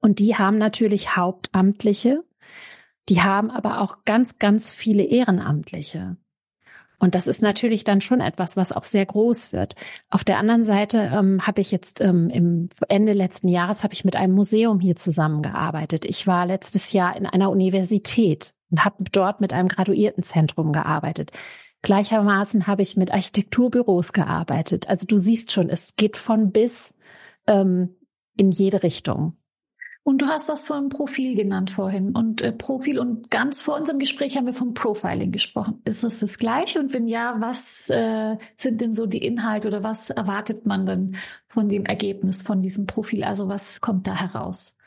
Und 0.00 0.18
die 0.18 0.36
haben 0.36 0.58
natürlich 0.58 1.16
Hauptamtliche, 1.16 2.22
die 3.08 3.22
haben 3.22 3.50
aber 3.50 3.80
auch 3.80 4.04
ganz, 4.04 4.38
ganz 4.38 4.74
viele 4.74 5.02
Ehrenamtliche. 5.02 6.16
Und 7.00 7.14
das 7.14 7.28
ist 7.28 7.42
natürlich 7.42 7.84
dann 7.84 8.00
schon 8.00 8.20
etwas, 8.20 8.56
was 8.56 8.72
auch 8.72 8.84
sehr 8.84 9.06
groß 9.06 9.52
wird. 9.52 9.76
Auf 10.10 10.24
der 10.24 10.38
anderen 10.38 10.64
Seite 10.64 11.10
ähm, 11.14 11.46
habe 11.46 11.60
ich 11.60 11.70
jetzt 11.70 12.00
ähm, 12.00 12.28
im 12.28 12.68
Ende 12.88 13.12
letzten 13.12 13.48
Jahres 13.48 13.84
habe 13.84 13.94
ich 13.94 14.04
mit 14.04 14.16
einem 14.16 14.34
Museum 14.34 14.80
hier 14.80 14.96
zusammengearbeitet. 14.96 16.04
Ich 16.04 16.26
war 16.26 16.44
letztes 16.44 16.92
Jahr 16.92 17.16
in 17.16 17.24
einer 17.24 17.50
Universität 17.50 18.54
und 18.70 18.84
habe 18.84 19.04
dort 19.12 19.40
mit 19.40 19.52
einem 19.52 19.68
Graduiertenzentrum 19.68 20.72
gearbeitet. 20.72 21.30
Gleichermaßen 21.82 22.66
habe 22.66 22.82
ich 22.82 22.96
mit 22.96 23.12
Architekturbüros 23.12 24.12
gearbeitet. 24.12 24.88
Also 24.88 25.06
du 25.06 25.16
siehst 25.16 25.52
schon, 25.52 25.70
es 25.70 25.94
geht 25.96 26.16
von 26.16 26.50
bis 26.50 26.94
ähm, 27.46 27.96
in 28.36 28.50
jede 28.50 28.82
Richtung. 28.82 29.36
Und 30.08 30.22
du 30.22 30.26
hast 30.26 30.48
was 30.48 30.66
von 30.66 30.88
Profil 30.88 31.36
genannt 31.36 31.70
vorhin 31.70 32.16
und 32.16 32.40
äh, 32.40 32.50
Profil 32.50 32.98
und 32.98 33.30
ganz 33.30 33.60
vor 33.60 33.76
unserem 33.76 33.98
Gespräch 33.98 34.38
haben 34.38 34.46
wir 34.46 34.54
vom 34.54 34.72
Profiling 34.72 35.32
gesprochen. 35.32 35.82
Ist 35.84 36.02
das 36.02 36.20
das 36.20 36.38
gleiche? 36.38 36.80
Und 36.80 36.94
wenn 36.94 37.08
ja, 37.08 37.34
was 37.40 37.90
äh, 37.90 38.38
sind 38.56 38.80
denn 38.80 38.94
so 38.94 39.04
die 39.04 39.22
Inhalte 39.22 39.68
oder 39.68 39.84
was 39.84 40.08
erwartet 40.08 40.64
man 40.64 40.86
denn 40.86 41.16
von 41.46 41.68
dem 41.68 41.84
Ergebnis 41.84 42.40
von 42.40 42.62
diesem 42.62 42.86
Profil? 42.86 43.22
Also 43.22 43.48
was 43.48 43.82
kommt 43.82 44.06
da 44.06 44.18
heraus? 44.18 44.77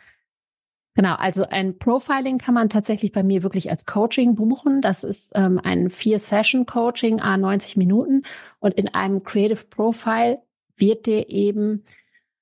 Genau, 0.94 1.16
also 1.16 1.46
ein 1.48 1.78
Profiling 1.78 2.38
kann 2.38 2.54
man 2.54 2.68
tatsächlich 2.68 3.14
bei 3.14 3.24
mir 3.24 3.44
wirklich 3.44 3.70
als 3.70 3.86
Coaching 3.86 4.36
buchen. 4.36 4.82
Das 4.82 5.06
ist 5.06 5.32
ähm, 5.36 5.60
ein 5.64 5.90
Vier-Session-Coaching, 5.90 7.22
a 7.22 7.38
90 7.38 7.78
Minuten. 7.78 8.24
Und 8.60 8.74
in 8.74 8.90
einem 8.94 9.24
Creative 9.24 9.66
Profile 9.68 10.42
wird 10.76 11.06
dir 11.06 11.30
eben 11.30 11.86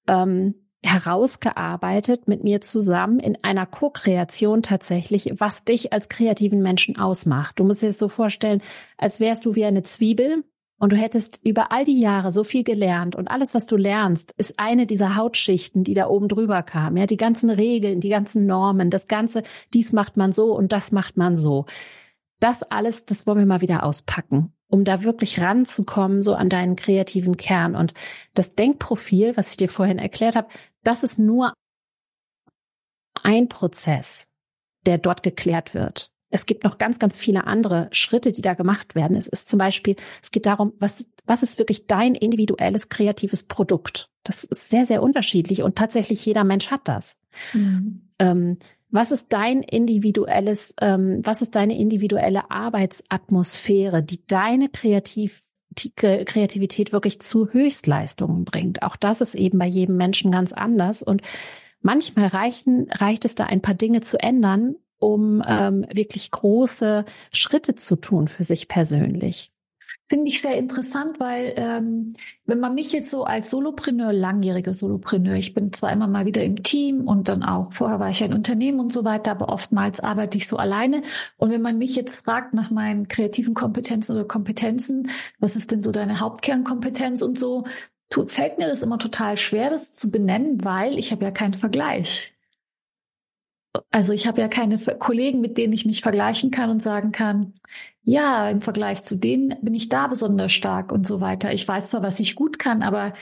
ähm, 0.07 0.55
herausgearbeitet 0.81 2.27
mit 2.27 2.43
mir 2.43 2.61
zusammen 2.61 3.19
in 3.19 3.37
einer 3.43 3.67
Co-Kreation 3.67 4.63
tatsächlich, 4.63 5.33
was 5.37 5.65
dich 5.65 5.93
als 5.93 6.09
kreativen 6.09 6.63
Menschen 6.63 6.97
ausmacht. 6.97 7.59
Du 7.59 7.65
musst 7.65 7.83
dir 7.83 7.87
das 7.87 7.99
so 7.99 8.07
vorstellen, 8.07 8.61
als 8.97 9.19
wärst 9.19 9.45
du 9.45 9.55
wie 9.55 9.65
eine 9.65 9.83
Zwiebel 9.83 10.43
und 10.79 10.93
du 10.93 10.95
hättest 10.95 11.41
über 11.43 11.71
all 11.71 11.83
die 11.83 11.99
Jahre 11.99 12.31
so 12.31 12.43
viel 12.43 12.63
gelernt 12.63 13.15
und 13.15 13.29
alles, 13.29 13.53
was 13.53 13.67
du 13.67 13.75
lernst, 13.75 14.31
ist 14.37 14.57
eine 14.57 14.87
dieser 14.87 15.17
Hautschichten, 15.17 15.83
die 15.83 15.93
da 15.93 16.07
oben 16.07 16.29
drüber 16.29 16.63
kam. 16.63 16.95
Ja, 16.97 17.05
die 17.05 17.17
ganzen 17.17 17.49
Regeln, 17.49 17.99
die 17.99 18.09
ganzen 18.09 18.45
Normen, 18.45 18.89
das 18.89 19.07
Ganze, 19.07 19.43
dies 19.73 19.91
macht 19.93 20.15
man 20.15 20.31
so 20.31 20.55
und 20.55 20.71
das 20.71 20.91
macht 20.91 21.17
man 21.17 21.35
so. 21.35 21.65
Das 22.39 22.63
alles, 22.63 23.05
das 23.05 23.27
wollen 23.27 23.39
wir 23.39 23.45
mal 23.45 23.61
wieder 23.61 23.83
auspacken, 23.83 24.53
um 24.67 24.85
da 24.85 25.03
wirklich 25.03 25.41
ranzukommen, 25.41 26.21
so 26.21 26.33
an 26.33 26.47
deinen 26.47 26.77
kreativen 26.77 27.35
Kern. 27.35 27.75
Und 27.75 27.93
das 28.33 28.55
Denkprofil, 28.55 29.35
was 29.35 29.51
ich 29.51 29.57
dir 29.57 29.69
vorhin 29.69 29.99
erklärt 29.99 30.37
habe, 30.37 30.47
das 30.83 31.03
ist 31.03 31.19
nur 31.19 31.53
ein 33.21 33.49
Prozess, 33.49 34.29
der 34.85 34.97
dort 34.97 35.23
geklärt 35.23 35.73
wird. 35.73 36.09
Es 36.29 36.45
gibt 36.45 36.63
noch 36.63 36.77
ganz, 36.77 36.99
ganz 36.99 37.17
viele 37.17 37.47
andere 37.47 37.87
Schritte, 37.91 38.31
die 38.31 38.41
da 38.41 38.53
gemacht 38.53 38.95
werden. 38.95 39.17
Es 39.17 39.27
ist 39.27 39.47
zum 39.47 39.57
Beispiel, 39.57 39.95
es 40.21 40.31
geht 40.31 40.45
darum, 40.45 40.73
was, 40.79 41.09
was 41.25 41.43
ist 41.43 41.57
wirklich 41.57 41.87
dein 41.87 42.15
individuelles 42.15 42.89
kreatives 42.89 43.43
Produkt? 43.43 44.09
Das 44.23 44.43
ist 44.43 44.69
sehr, 44.69 44.85
sehr 44.85 45.01
unterschiedlich 45.01 45.63
und 45.63 45.75
tatsächlich 45.75 46.25
jeder 46.25 46.43
Mensch 46.43 46.69
hat 46.69 46.87
das. 46.87 47.19
Mhm. 47.53 48.09
Ähm, 48.19 48.57
was 48.91 49.11
ist 49.11 49.33
dein 49.33 49.61
individuelles, 49.61 50.73
ähm, 50.81 51.21
was 51.23 51.41
ist 51.41 51.55
deine 51.55 51.77
individuelle 51.77 52.49
Arbeitsatmosphäre, 52.51 54.03
die 54.03 54.25
deine 54.27 54.69
Kreativ 54.69 55.43
Kreativität 55.95 56.91
wirklich 56.91 57.21
zu 57.21 57.49
Höchstleistungen 57.49 58.43
bringt? 58.43 58.81
Auch 58.81 58.95
das 58.95 59.21
ist 59.21 59.35
eben 59.35 59.59
bei 59.59 59.67
jedem 59.67 59.97
Menschen 59.97 60.31
ganz 60.31 60.51
anders 60.51 61.03
und 61.03 61.21
Manchmal 61.81 62.27
reichen, 62.27 62.87
reicht 62.91 63.25
es 63.25 63.35
da 63.35 63.45
ein 63.45 63.61
paar 63.61 63.75
Dinge 63.75 64.01
zu 64.01 64.21
ändern 64.21 64.75
um 64.99 65.41
ähm, 65.47 65.85
wirklich 65.93 66.31
große 66.31 67.05
Schritte 67.31 67.75
zu 67.75 67.95
tun 67.95 68.27
für 68.27 68.43
sich 68.43 68.67
persönlich. 68.67 69.51
Finde 70.09 70.27
ich 70.27 70.41
sehr 70.41 70.57
interessant, 70.57 71.19
weil 71.19 71.53
ähm, 71.55 72.15
wenn 72.47 72.59
man 72.59 72.73
mich 72.73 72.93
jetzt 72.93 73.11
so 73.11 73.25
als 73.25 73.51
Solopreneur, 73.51 74.11
langjähriger 74.11 74.73
Solopreneur, 74.73 75.35
ich 75.35 75.53
bin 75.53 75.71
zwar 75.71 75.91
immer 75.91 76.07
mal 76.07 76.25
wieder 76.25 76.43
im 76.43 76.63
Team 76.63 77.07
und 77.07 77.29
dann 77.29 77.43
auch, 77.43 77.71
vorher 77.73 77.99
war 77.99 78.09
ich 78.09 78.23
ein 78.23 78.33
Unternehmen 78.33 78.79
und 78.79 78.91
so 78.91 79.05
weiter, 79.05 79.29
aber 79.29 79.49
oftmals 79.49 79.99
arbeite 79.99 80.39
ich 80.39 80.47
so 80.47 80.57
alleine. 80.57 81.03
Und 81.37 81.51
wenn 81.51 81.61
man 81.61 81.77
mich 81.77 81.95
jetzt 81.95 82.25
fragt 82.25 82.55
nach 82.55 82.71
meinen 82.71 83.07
kreativen 83.07 83.53
Kompetenzen 83.53 84.15
oder 84.15 84.25
Kompetenzen, 84.25 85.11
was 85.37 85.55
ist 85.55 85.69
denn 85.69 85.83
so 85.83 85.91
deine 85.91 86.19
Hauptkernkompetenz 86.19 87.21
und 87.21 87.37
so, 87.37 87.65
tut, 88.09 88.31
fällt 88.31 88.57
mir 88.57 88.67
das 88.67 88.81
immer 88.81 88.97
total 88.97 89.37
schwer, 89.37 89.69
das 89.69 89.91
zu 89.91 90.09
benennen, 90.09 90.65
weil 90.65 90.97
ich 90.97 91.11
habe 91.11 91.23
ja 91.23 91.29
keinen 91.29 91.53
Vergleich 91.53 92.33
also 93.91 94.13
ich 94.13 94.27
habe 94.27 94.41
ja 94.41 94.47
keine 94.47 94.77
Kollegen, 94.77 95.41
mit 95.41 95.57
denen 95.57 95.73
ich 95.73 95.85
mich 95.85 96.01
vergleichen 96.01 96.51
kann 96.51 96.69
und 96.69 96.81
sagen 96.81 97.11
kann, 97.11 97.53
ja, 98.03 98.49
im 98.49 98.61
Vergleich 98.61 99.03
zu 99.03 99.17
denen 99.17 99.55
bin 99.61 99.75
ich 99.75 99.89
da 99.89 100.07
besonders 100.07 100.51
stark 100.51 100.91
und 100.91 101.05
so 101.05 101.21
weiter. 101.21 101.53
Ich 101.53 101.67
weiß 101.67 101.89
zwar, 101.91 102.01
was 102.01 102.19
ich 102.19 102.35
gut 102.35 102.57
kann, 102.57 102.81
aber 102.81 103.13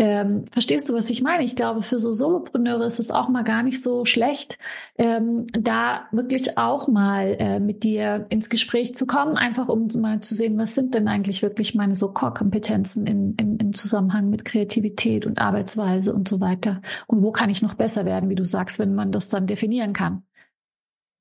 ähm, 0.00 0.46
verstehst 0.50 0.88
du, 0.88 0.94
was 0.94 1.10
ich 1.10 1.20
meine? 1.20 1.44
Ich 1.44 1.56
glaube, 1.56 1.82
für 1.82 1.98
so 1.98 2.10
Solopreneure 2.10 2.86
ist 2.86 3.00
es 3.00 3.10
auch 3.10 3.28
mal 3.28 3.44
gar 3.44 3.62
nicht 3.62 3.82
so 3.82 4.06
schlecht, 4.06 4.56
ähm, 4.96 5.46
da 5.52 6.08
wirklich 6.10 6.56
auch 6.56 6.88
mal 6.88 7.36
äh, 7.38 7.60
mit 7.60 7.84
dir 7.84 8.24
ins 8.30 8.48
Gespräch 8.48 8.94
zu 8.94 9.06
kommen, 9.06 9.36
einfach 9.36 9.68
um 9.68 9.88
mal 9.98 10.20
zu 10.22 10.34
sehen, 10.34 10.56
was 10.56 10.74
sind 10.74 10.94
denn 10.94 11.06
eigentlich 11.06 11.42
wirklich 11.42 11.74
meine 11.74 11.94
so 11.94 12.12
Core-Kompetenzen 12.12 13.06
in, 13.06 13.34
in, 13.34 13.58
im 13.58 13.74
Zusammenhang 13.74 14.30
mit 14.30 14.46
Kreativität 14.46 15.26
und 15.26 15.38
Arbeitsweise 15.38 16.14
und 16.14 16.28
so 16.28 16.40
weiter. 16.40 16.80
Und 17.06 17.22
wo 17.22 17.30
kann 17.30 17.50
ich 17.50 17.60
noch 17.60 17.74
besser 17.74 18.06
werden, 18.06 18.30
wie 18.30 18.36
du 18.36 18.46
sagst, 18.46 18.78
wenn 18.78 18.94
man 18.94 19.12
das 19.12 19.28
dann 19.28 19.46
definieren 19.46 19.92
kann. 19.92 20.22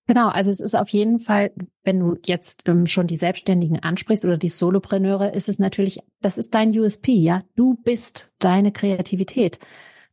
Genau, 0.09 0.29
also 0.29 0.49
es 0.49 0.59
ist 0.59 0.73
auf 0.73 0.89
jeden 0.89 1.19
Fall, 1.19 1.51
wenn 1.83 1.99
du 1.99 2.17
jetzt 2.25 2.67
ähm, 2.67 2.87
schon 2.87 3.05
die 3.05 3.15
Selbstständigen 3.15 3.77
ansprichst 3.77 4.25
oder 4.25 4.37
die 4.37 4.49
Solopreneure, 4.49 5.35
ist 5.35 5.49
es 5.49 5.59
natürlich, 5.59 5.99
das 6.19 6.39
ist 6.39 6.55
dein 6.55 6.71
USP, 6.71 7.11
ja. 7.11 7.43
Du 7.55 7.75
bist 7.75 8.31
deine 8.39 8.71
Kreativität. 8.71 9.59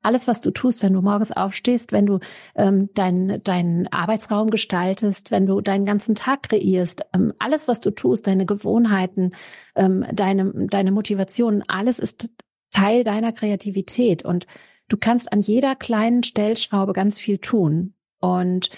Alles, 0.02 0.28
was 0.28 0.42
du 0.42 0.50
tust, 0.50 0.82
wenn 0.82 0.92
du 0.92 1.00
morgens 1.00 1.32
aufstehst, 1.32 1.92
wenn 1.92 2.04
du 2.04 2.18
ähm, 2.56 2.90
deinen 2.92 3.42
dein 3.42 3.90
Arbeitsraum 3.90 4.50
gestaltest, 4.50 5.30
wenn 5.30 5.46
du 5.46 5.62
deinen 5.62 5.86
ganzen 5.86 6.14
Tag 6.14 6.42
kreierst, 6.42 7.06
ähm, 7.14 7.32
alles, 7.38 7.66
was 7.66 7.80
du 7.80 7.90
tust, 7.90 8.26
deine 8.26 8.44
Gewohnheiten, 8.44 9.32
ähm, 9.76 10.04
deine, 10.12 10.52
deine 10.66 10.92
Motivation, 10.92 11.64
alles 11.68 12.00
ist 12.00 12.28
Teil 12.70 13.02
deiner 13.02 13.32
Kreativität. 13.32 14.26
Und 14.26 14.46
du 14.88 14.98
kannst 14.98 15.32
an 15.32 15.40
jeder 15.40 15.74
kleinen 15.74 16.22
Stellschraube 16.22 16.92
ganz 16.92 17.18
viel 17.18 17.38
tun. 17.38 17.94
Und 18.20 18.68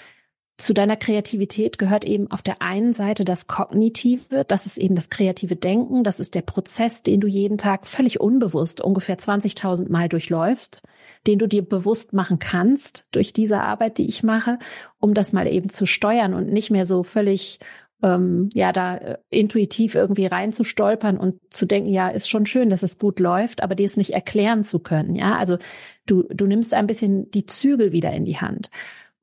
zu 0.59 0.73
deiner 0.73 0.97
Kreativität 0.97 1.77
gehört 1.77 2.03
eben 2.05 2.29
auf 2.29 2.41
der 2.41 2.61
einen 2.61 2.93
Seite 2.93 3.23
das 3.23 3.47
Kognitive, 3.47 4.43
das 4.45 4.65
ist 4.65 4.77
eben 4.77 4.95
das 4.95 5.09
kreative 5.09 5.55
Denken, 5.55 6.03
das 6.03 6.19
ist 6.19 6.35
der 6.35 6.41
Prozess, 6.41 7.01
den 7.01 7.21
du 7.21 7.27
jeden 7.27 7.57
Tag 7.57 7.87
völlig 7.87 8.19
unbewusst 8.19 8.81
ungefähr 8.81 9.17
20.000 9.17 9.89
Mal 9.89 10.09
durchläufst, 10.09 10.81
den 11.27 11.39
du 11.39 11.47
dir 11.47 11.63
bewusst 11.63 12.13
machen 12.13 12.39
kannst 12.39 13.05
durch 13.11 13.31
diese 13.31 13.61
Arbeit, 13.61 13.97
die 13.97 14.07
ich 14.07 14.21
mache, 14.21 14.59
um 14.99 15.13
das 15.13 15.31
mal 15.31 15.47
eben 15.47 15.69
zu 15.69 15.85
steuern 15.85 16.33
und 16.33 16.51
nicht 16.51 16.71
mehr 16.71 16.85
so 16.85 17.03
völlig 17.03 17.59
ähm, 18.03 18.49
ja 18.53 18.71
da 18.71 18.95
äh, 18.95 19.17
intuitiv 19.29 19.95
irgendwie 19.95 20.25
reinzustolpern 20.25 21.17
und 21.17 21.39
zu 21.49 21.65
denken, 21.65 21.89
ja, 21.89 22.09
ist 22.09 22.29
schon 22.29 22.45
schön, 22.45 22.69
dass 22.69 22.83
es 22.83 22.99
gut 22.99 23.19
läuft, 23.19 23.63
aber 23.63 23.75
dir 23.75 23.85
es 23.85 23.97
nicht 23.97 24.13
erklären 24.13 24.63
zu 24.63 24.79
können. 24.79 25.15
Ja, 25.15 25.37
also 25.37 25.57
du 26.05 26.23
du 26.23 26.47
nimmst 26.47 26.73
ein 26.73 26.87
bisschen 26.87 27.31
die 27.31 27.45
Zügel 27.45 27.91
wieder 27.91 28.11
in 28.11 28.25
die 28.25 28.37
Hand. 28.37 28.69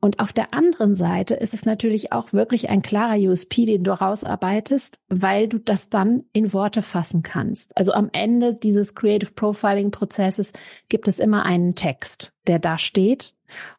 Und 0.00 0.20
auf 0.20 0.32
der 0.32 0.52
anderen 0.52 0.94
Seite 0.94 1.34
ist 1.34 1.54
es 1.54 1.64
natürlich 1.64 2.12
auch 2.12 2.32
wirklich 2.32 2.68
ein 2.68 2.82
klarer 2.82 3.18
USP, 3.18 3.64
den 3.64 3.82
du 3.82 3.98
rausarbeitest, 3.98 5.00
weil 5.08 5.48
du 5.48 5.58
das 5.58 5.88
dann 5.88 6.24
in 6.32 6.52
Worte 6.52 6.82
fassen 6.82 7.22
kannst. 7.22 7.76
Also 7.76 7.92
am 7.92 8.10
Ende 8.12 8.54
dieses 8.54 8.94
Creative 8.94 9.32
Profiling 9.32 9.90
Prozesses 9.90 10.52
gibt 10.88 11.08
es 11.08 11.18
immer 11.18 11.44
einen 11.44 11.74
Text, 11.74 12.32
der 12.46 12.58
da 12.58 12.76
steht 12.76 13.34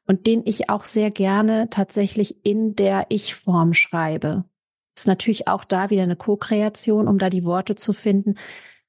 und 0.06 0.28
den 0.28 0.42
ich 0.46 0.70
auch 0.70 0.86
sehr 0.86 1.12
gerne 1.12 1.70
tatsächlich 1.70 2.44
in 2.44 2.76
der 2.76 3.06
Ich-Form 3.10 3.74
schreibe. 3.74 4.46
Ist 4.96 5.08
natürlich 5.08 5.48
auch 5.48 5.64
da 5.64 5.92
wieder 5.92 6.04
eine 6.04 6.16
Co-Kreation, 6.16 7.08
um 7.08 7.20
da 7.20 7.30
die 7.30 7.44
Worte 7.44 7.76
zu 7.76 7.94
finden, 7.94 8.36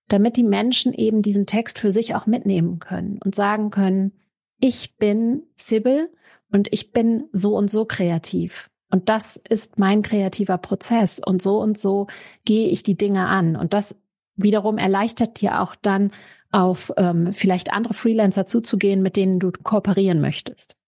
damit 0.08 0.38
die 0.38 0.44
Menschen 0.44 0.94
eben 0.94 1.20
diesen 1.20 1.44
Text 1.44 1.78
für 1.78 1.90
sich 1.90 2.14
auch 2.14 2.26
mitnehmen 2.26 2.78
können 2.78 3.20
und 3.22 3.34
sagen 3.34 3.70
können, 3.70 4.12
ich 4.58 4.96
bin 4.96 5.42
Sibyl 5.56 6.10
und 6.50 6.68
ich 6.72 6.92
bin 6.92 7.28
so 7.32 7.56
und 7.56 7.70
so 7.70 7.84
kreativ. 7.84 8.70
Und 8.90 9.08
das 9.08 9.36
ist 9.36 9.78
mein 9.78 10.02
kreativer 10.02 10.58
Prozess. 10.58 11.20
Und 11.24 11.42
so 11.42 11.60
und 11.60 11.78
so 11.78 12.06
gehe 12.44 12.68
ich 12.68 12.82
die 12.82 12.96
Dinge 12.96 13.26
an. 13.26 13.54
Und 13.56 13.74
das 13.74 13.96
wiederum 14.36 14.78
erleichtert 14.78 15.40
dir 15.40 15.60
auch 15.60 15.74
dann 15.74 16.10
auf 16.50 16.92
ähm, 16.96 17.32
vielleicht 17.34 17.72
andere 17.72 17.92
Freelancer 17.92 18.46
zuzugehen, 18.46 19.02
mit 19.02 19.16
denen 19.16 19.38
du 19.38 19.52
kooperieren 19.62 20.20
möchtest. 20.20 20.78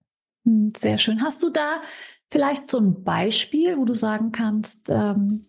Hm, 0.44 0.72
sehr 0.74 0.96
schön. 0.96 1.22
Hast 1.22 1.42
du 1.42 1.50
da 1.50 1.80
vielleicht 2.30 2.70
so 2.70 2.78
ein 2.78 3.02
Beispiel, 3.04 3.76
wo 3.76 3.84
du 3.84 3.94
sagen 3.94 4.32
kannst, 4.32 4.88
ähm, 4.88 5.42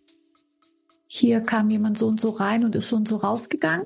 hier 1.07 1.41
kam 1.41 1.69
jemand 1.69 1.97
so 1.97 2.07
und 2.07 2.19
so 2.19 2.29
rein 2.31 2.65
und 2.65 2.75
ist 2.75 2.89
so 2.89 2.97
und 2.97 3.07
so 3.07 3.17
rausgegangen? 3.17 3.85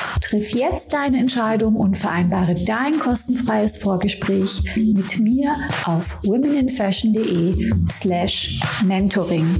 Triff 0.21 0.51
jetzt 0.53 0.93
deine 0.93 1.17
Entscheidung 1.17 1.75
und 1.75 1.97
vereinbare 1.97 2.53
dein 2.53 2.99
kostenfreies 2.99 3.77
Vorgespräch 3.77 4.61
mit 4.75 5.19
mir 5.19 5.51
auf 5.85 6.23
womeninfashion.de 6.23 7.73
slash 7.89 8.61
mentoring. 8.85 9.59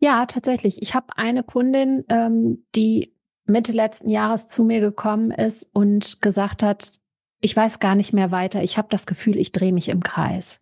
Ja, 0.00 0.26
tatsächlich. 0.26 0.80
Ich 0.80 0.94
habe 0.94 1.06
eine 1.16 1.42
Kundin, 1.42 2.04
ähm, 2.08 2.64
die 2.74 3.14
Mitte 3.44 3.72
letzten 3.72 4.08
Jahres 4.08 4.48
zu 4.48 4.64
mir 4.64 4.80
gekommen 4.80 5.30
ist 5.30 5.68
und 5.74 6.22
gesagt 6.22 6.62
hat, 6.62 7.00
ich 7.40 7.56
weiß 7.56 7.78
gar 7.78 7.94
nicht 7.94 8.12
mehr 8.12 8.30
weiter. 8.30 8.62
Ich 8.62 8.78
habe 8.78 8.88
das 8.90 9.06
Gefühl, 9.06 9.36
ich 9.36 9.52
drehe 9.52 9.72
mich 9.72 9.88
im 9.88 10.02
Kreis. 10.02 10.60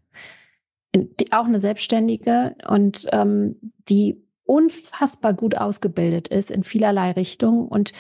Die, 0.97 1.33
auch 1.33 1.45
eine 1.45 1.59
Selbstständige 1.59 2.57
und 2.69 3.07
ähm, 3.13 3.73
die 3.89 4.23
unfassbar 4.45 5.35
gut 5.35 5.57
ausgebildet 5.57 6.29
ist 6.29 6.51
in 6.51 6.65
vielerlei 6.65 7.13
Richtungen 7.13 7.67
und 7.67 7.93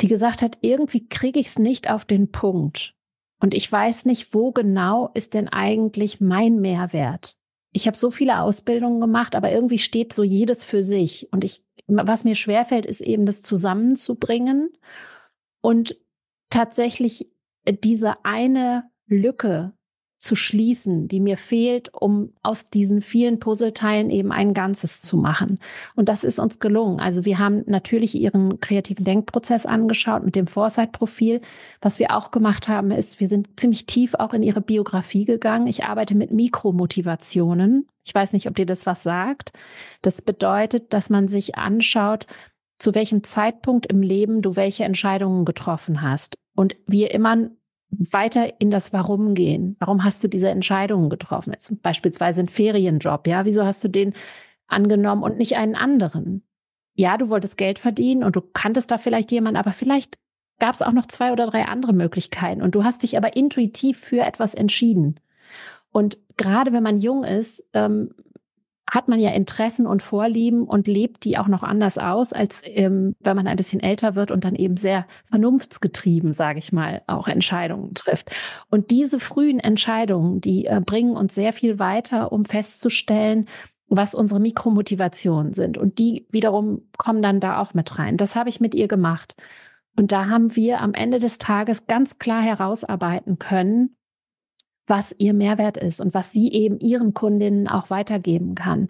die 0.00 0.08
gesagt 0.08 0.42
hat, 0.42 0.58
irgendwie 0.60 1.08
kriege 1.08 1.40
ich 1.40 1.48
es 1.48 1.58
nicht 1.58 1.90
auf 1.90 2.04
den 2.04 2.30
Punkt. 2.30 2.94
Und 3.40 3.54
ich 3.54 3.70
weiß 3.70 4.04
nicht, 4.06 4.34
wo 4.34 4.52
genau 4.52 5.10
ist 5.14 5.34
denn 5.34 5.48
eigentlich 5.48 6.20
mein 6.20 6.60
Mehrwert. 6.60 7.36
Ich 7.72 7.86
habe 7.86 7.96
so 7.96 8.10
viele 8.10 8.40
Ausbildungen 8.40 9.00
gemacht, 9.00 9.36
aber 9.36 9.52
irgendwie 9.52 9.78
steht 9.78 10.12
so 10.12 10.22
jedes 10.22 10.64
für 10.64 10.82
sich. 10.82 11.28
Und 11.32 11.44
ich 11.44 11.62
was 11.88 12.24
mir 12.24 12.34
schwerfällt, 12.34 12.86
ist 12.86 13.00
eben 13.00 13.24
das 13.26 13.42
zusammenzubringen 13.42 14.70
und 15.60 15.98
tatsächlich 16.50 17.30
diese 17.66 18.24
eine 18.24 18.90
Lücke 19.06 19.72
zu 20.18 20.34
schließen, 20.34 21.06
die 21.06 21.20
mir 21.20 21.36
fehlt, 21.36 21.94
um 21.94 22.32
aus 22.42 22.70
diesen 22.70 23.00
vielen 23.00 23.38
Puzzleteilen 23.38 24.10
eben 24.10 24.32
ein 24.32 24.52
Ganzes 24.52 25.00
zu 25.00 25.16
machen. 25.16 25.60
Und 25.94 26.08
das 26.08 26.24
ist 26.24 26.40
uns 26.40 26.58
gelungen. 26.58 26.98
Also 26.98 27.24
wir 27.24 27.38
haben 27.38 27.62
natürlich 27.66 28.16
ihren 28.16 28.60
kreativen 28.60 29.04
Denkprozess 29.04 29.64
angeschaut 29.64 30.24
mit 30.24 30.34
dem 30.34 30.48
Foresight-Profil. 30.48 31.40
Was 31.80 32.00
wir 32.00 32.16
auch 32.16 32.32
gemacht 32.32 32.68
haben, 32.68 32.90
ist, 32.90 33.20
wir 33.20 33.28
sind 33.28 33.60
ziemlich 33.60 33.86
tief 33.86 34.14
auch 34.14 34.34
in 34.34 34.42
ihre 34.42 34.60
Biografie 34.60 35.24
gegangen. 35.24 35.68
Ich 35.68 35.84
arbeite 35.84 36.16
mit 36.16 36.32
Mikromotivationen. 36.32 37.86
Ich 38.04 38.14
weiß 38.14 38.32
nicht, 38.32 38.48
ob 38.48 38.56
dir 38.56 38.66
das 38.66 38.86
was 38.86 39.04
sagt. 39.04 39.52
Das 40.02 40.22
bedeutet, 40.22 40.92
dass 40.92 41.10
man 41.10 41.28
sich 41.28 41.56
anschaut, 41.56 42.26
zu 42.78 42.94
welchem 42.94 43.22
Zeitpunkt 43.24 43.86
im 43.86 44.02
Leben 44.02 44.42
du 44.42 44.56
welche 44.56 44.84
Entscheidungen 44.84 45.44
getroffen 45.44 46.02
hast. 46.02 46.38
Und 46.56 46.76
wir 46.86 47.12
immer 47.12 47.50
weiter 47.90 48.60
in 48.60 48.70
das 48.70 48.92
Warum 48.92 49.34
gehen. 49.34 49.76
Warum 49.78 50.04
hast 50.04 50.22
du 50.22 50.28
diese 50.28 50.50
Entscheidungen 50.50 51.10
getroffen? 51.10 51.52
Jetzt 51.52 51.82
beispielsweise 51.82 52.40
ein 52.40 52.48
Ferienjob, 52.48 53.26
ja? 53.26 53.44
Wieso 53.44 53.64
hast 53.64 53.82
du 53.82 53.88
den 53.88 54.12
angenommen 54.66 55.22
und 55.22 55.38
nicht 55.38 55.56
einen 55.56 55.74
anderen? 55.74 56.42
Ja, 56.94 57.16
du 57.16 57.28
wolltest 57.28 57.56
Geld 57.56 57.78
verdienen 57.78 58.24
und 58.24 58.36
du 58.36 58.40
kanntest 58.40 58.90
da 58.90 58.98
vielleicht 58.98 59.30
jemanden, 59.32 59.58
aber 59.58 59.72
vielleicht 59.72 60.18
gab 60.58 60.74
es 60.74 60.82
auch 60.82 60.92
noch 60.92 61.06
zwei 61.06 61.32
oder 61.32 61.46
drei 61.46 61.64
andere 61.66 61.92
Möglichkeiten 61.92 62.62
und 62.62 62.74
du 62.74 62.84
hast 62.84 63.04
dich 63.04 63.16
aber 63.16 63.36
intuitiv 63.36 63.98
für 63.98 64.20
etwas 64.20 64.54
entschieden. 64.54 65.20
Und 65.90 66.18
gerade 66.36 66.72
wenn 66.72 66.82
man 66.82 66.98
jung 66.98 67.24
ist, 67.24 67.68
ähm, 67.72 68.10
hat 68.90 69.08
man 69.08 69.20
ja 69.20 69.30
Interessen 69.30 69.86
und 69.86 70.02
Vorlieben 70.02 70.64
und 70.64 70.86
lebt 70.86 71.24
die 71.24 71.38
auch 71.38 71.48
noch 71.48 71.62
anders 71.62 71.98
aus, 71.98 72.32
als 72.32 72.62
ähm, 72.64 73.14
wenn 73.20 73.36
man 73.36 73.46
ein 73.46 73.56
bisschen 73.56 73.80
älter 73.80 74.14
wird 74.14 74.30
und 74.30 74.44
dann 74.44 74.54
eben 74.54 74.76
sehr 74.76 75.06
vernunftsgetrieben, 75.26 76.32
sage 76.32 76.58
ich 76.58 76.72
mal, 76.72 77.02
auch 77.06 77.28
Entscheidungen 77.28 77.94
trifft. 77.94 78.30
Und 78.70 78.90
diese 78.90 79.20
frühen 79.20 79.60
Entscheidungen, 79.60 80.40
die 80.40 80.66
äh, 80.66 80.80
bringen 80.84 81.16
uns 81.16 81.34
sehr 81.34 81.52
viel 81.52 81.78
weiter, 81.78 82.32
um 82.32 82.44
festzustellen, 82.44 83.46
was 83.88 84.14
unsere 84.14 84.40
Mikromotivationen 84.40 85.52
sind. 85.52 85.78
Und 85.78 85.98
die 85.98 86.26
wiederum 86.30 86.82
kommen 86.96 87.22
dann 87.22 87.40
da 87.40 87.60
auch 87.60 87.74
mit 87.74 87.98
rein. 87.98 88.16
Das 88.16 88.36
habe 88.36 88.48
ich 88.48 88.60
mit 88.60 88.74
ihr 88.74 88.88
gemacht. 88.88 89.34
Und 89.96 90.12
da 90.12 90.26
haben 90.28 90.54
wir 90.54 90.80
am 90.80 90.94
Ende 90.94 91.18
des 91.18 91.38
Tages 91.38 91.86
ganz 91.86 92.18
klar 92.18 92.40
herausarbeiten 92.40 93.38
können, 93.38 93.96
was 94.88 95.14
ihr 95.18 95.34
Mehrwert 95.34 95.76
ist 95.76 96.00
und 96.00 96.14
was 96.14 96.32
sie 96.32 96.50
eben 96.52 96.78
ihren 96.80 97.14
Kundinnen 97.14 97.68
auch 97.68 97.90
weitergeben 97.90 98.54
kann. 98.54 98.88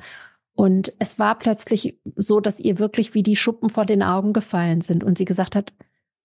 Und 0.55 0.93
es 0.99 1.19
war 1.19 1.39
plötzlich 1.39 2.01
so, 2.17 2.41
dass 2.41 2.59
ihr 2.59 2.79
wirklich 2.79 3.15
wie 3.15 3.23
die 3.23 3.37
Schuppen 3.37 3.71
vor 3.71 3.87
den 3.87 4.03
Augen 4.03 4.33
gefallen 4.33 4.81
sind 4.81 5.05
und 5.05 5.17
sie 5.17 5.25
gesagt 5.25 5.55
hat, 5.55 5.73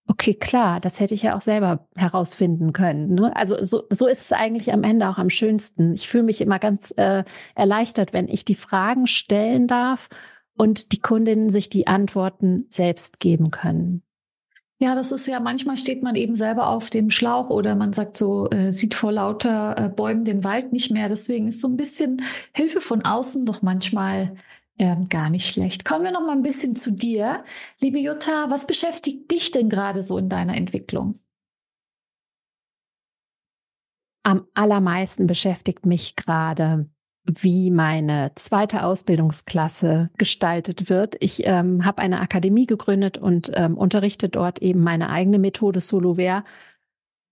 okay, 0.08 0.34
klar, 0.34 0.80
das 0.80 1.00
hätte 1.00 1.14
ich 1.14 1.22
ja 1.22 1.36
auch 1.36 1.42
selber 1.42 1.88
herausfinden 1.96 2.74
können. 2.74 3.16
Ne? 3.16 3.36
Also 3.36 3.64
so, 3.64 3.84
so 3.90 4.08
ist 4.08 4.22
es 4.22 4.32
eigentlich 4.34 4.74
am 4.74 4.84
Ende 4.84 5.08
auch 5.08 5.18
am 5.18 5.30
schönsten. 5.30 5.94
Ich 5.94 6.10
fühle 6.10 6.24
mich 6.24 6.42
immer 6.42 6.60
ganz 6.60 6.94
äh, 6.98 7.24
erleichtert, 7.56 8.12
wenn 8.12 8.28
ich 8.28 8.44
die 8.44 8.56
Fragen 8.56 9.08
stellen 9.08 9.68
darf 9.68 10.10
und 10.56 10.92
die 10.92 11.00
Kundinnen 11.00 11.50
sich 11.50 11.70
die 11.70 11.88
Antworten 11.88 12.66
selbst 12.70 13.20
geben 13.20 13.52
können. 13.52 14.04
Ja, 14.84 14.96
das 14.96 15.14
ist 15.14 15.28
ja, 15.28 15.40
manchmal 15.40 15.78
steht 15.78 16.04
man 16.04 16.16
eben 16.16 16.36
selber 16.36 16.68
auf 16.68 16.90
dem 16.90 17.10
Schlauch 17.10 17.50
oder 17.50 17.74
man 17.74 17.94
sagt 17.94 18.18
so, 18.18 18.50
äh, 18.50 18.74
sieht 18.74 18.96
vor 18.96 19.14
lauter 19.14 19.78
äh, 19.78 19.88
Bäumen 19.88 20.26
den 20.26 20.44
Wald 20.44 20.74
nicht 20.74 20.92
mehr. 20.92 21.08
Deswegen 21.08 21.48
ist 21.48 21.62
so 21.62 21.70
ein 21.70 21.78
bisschen 21.78 22.22
Hilfe 22.54 22.82
von 22.82 23.02
außen 23.06 23.46
doch 23.46 23.62
manchmal 23.62 24.36
äh, 24.78 24.98
gar 25.08 25.30
nicht 25.30 25.48
schlecht. 25.48 25.86
Kommen 25.86 26.04
wir 26.04 26.12
noch 26.12 26.26
mal 26.28 26.34
ein 26.34 26.42
bisschen 26.42 26.76
zu 26.76 26.92
dir. 26.92 27.46
Liebe 27.80 27.98
Jutta, 27.98 28.50
was 28.50 28.68
beschäftigt 28.68 29.32
dich 29.32 29.52
denn 29.52 29.70
gerade 29.70 30.02
so 30.02 30.18
in 30.18 30.28
deiner 30.28 30.58
Entwicklung? 30.58 31.16
Am 34.24 34.46
allermeisten 34.54 35.28
beschäftigt 35.28 35.86
mich 35.86 36.18
gerade 36.18 36.90
wie 37.26 37.72
meine 37.72 38.32
zweite 38.36 38.84
Ausbildungsklasse 38.84 40.10
gestaltet 40.18 40.90
wird. 40.90 41.16
Ich 41.20 41.46
ähm, 41.46 41.86
habe 41.86 42.02
eine 42.02 42.20
Akademie 42.20 42.66
gegründet 42.66 43.18
und 43.18 43.52
ähm, 43.56 43.78
unterrichte 43.78 44.28
dort 44.28 44.62
eben 44.62 44.82
meine 44.82 45.10
eigene 45.10 45.40
Methode 45.40 45.80
Solovere. 45.80 46.44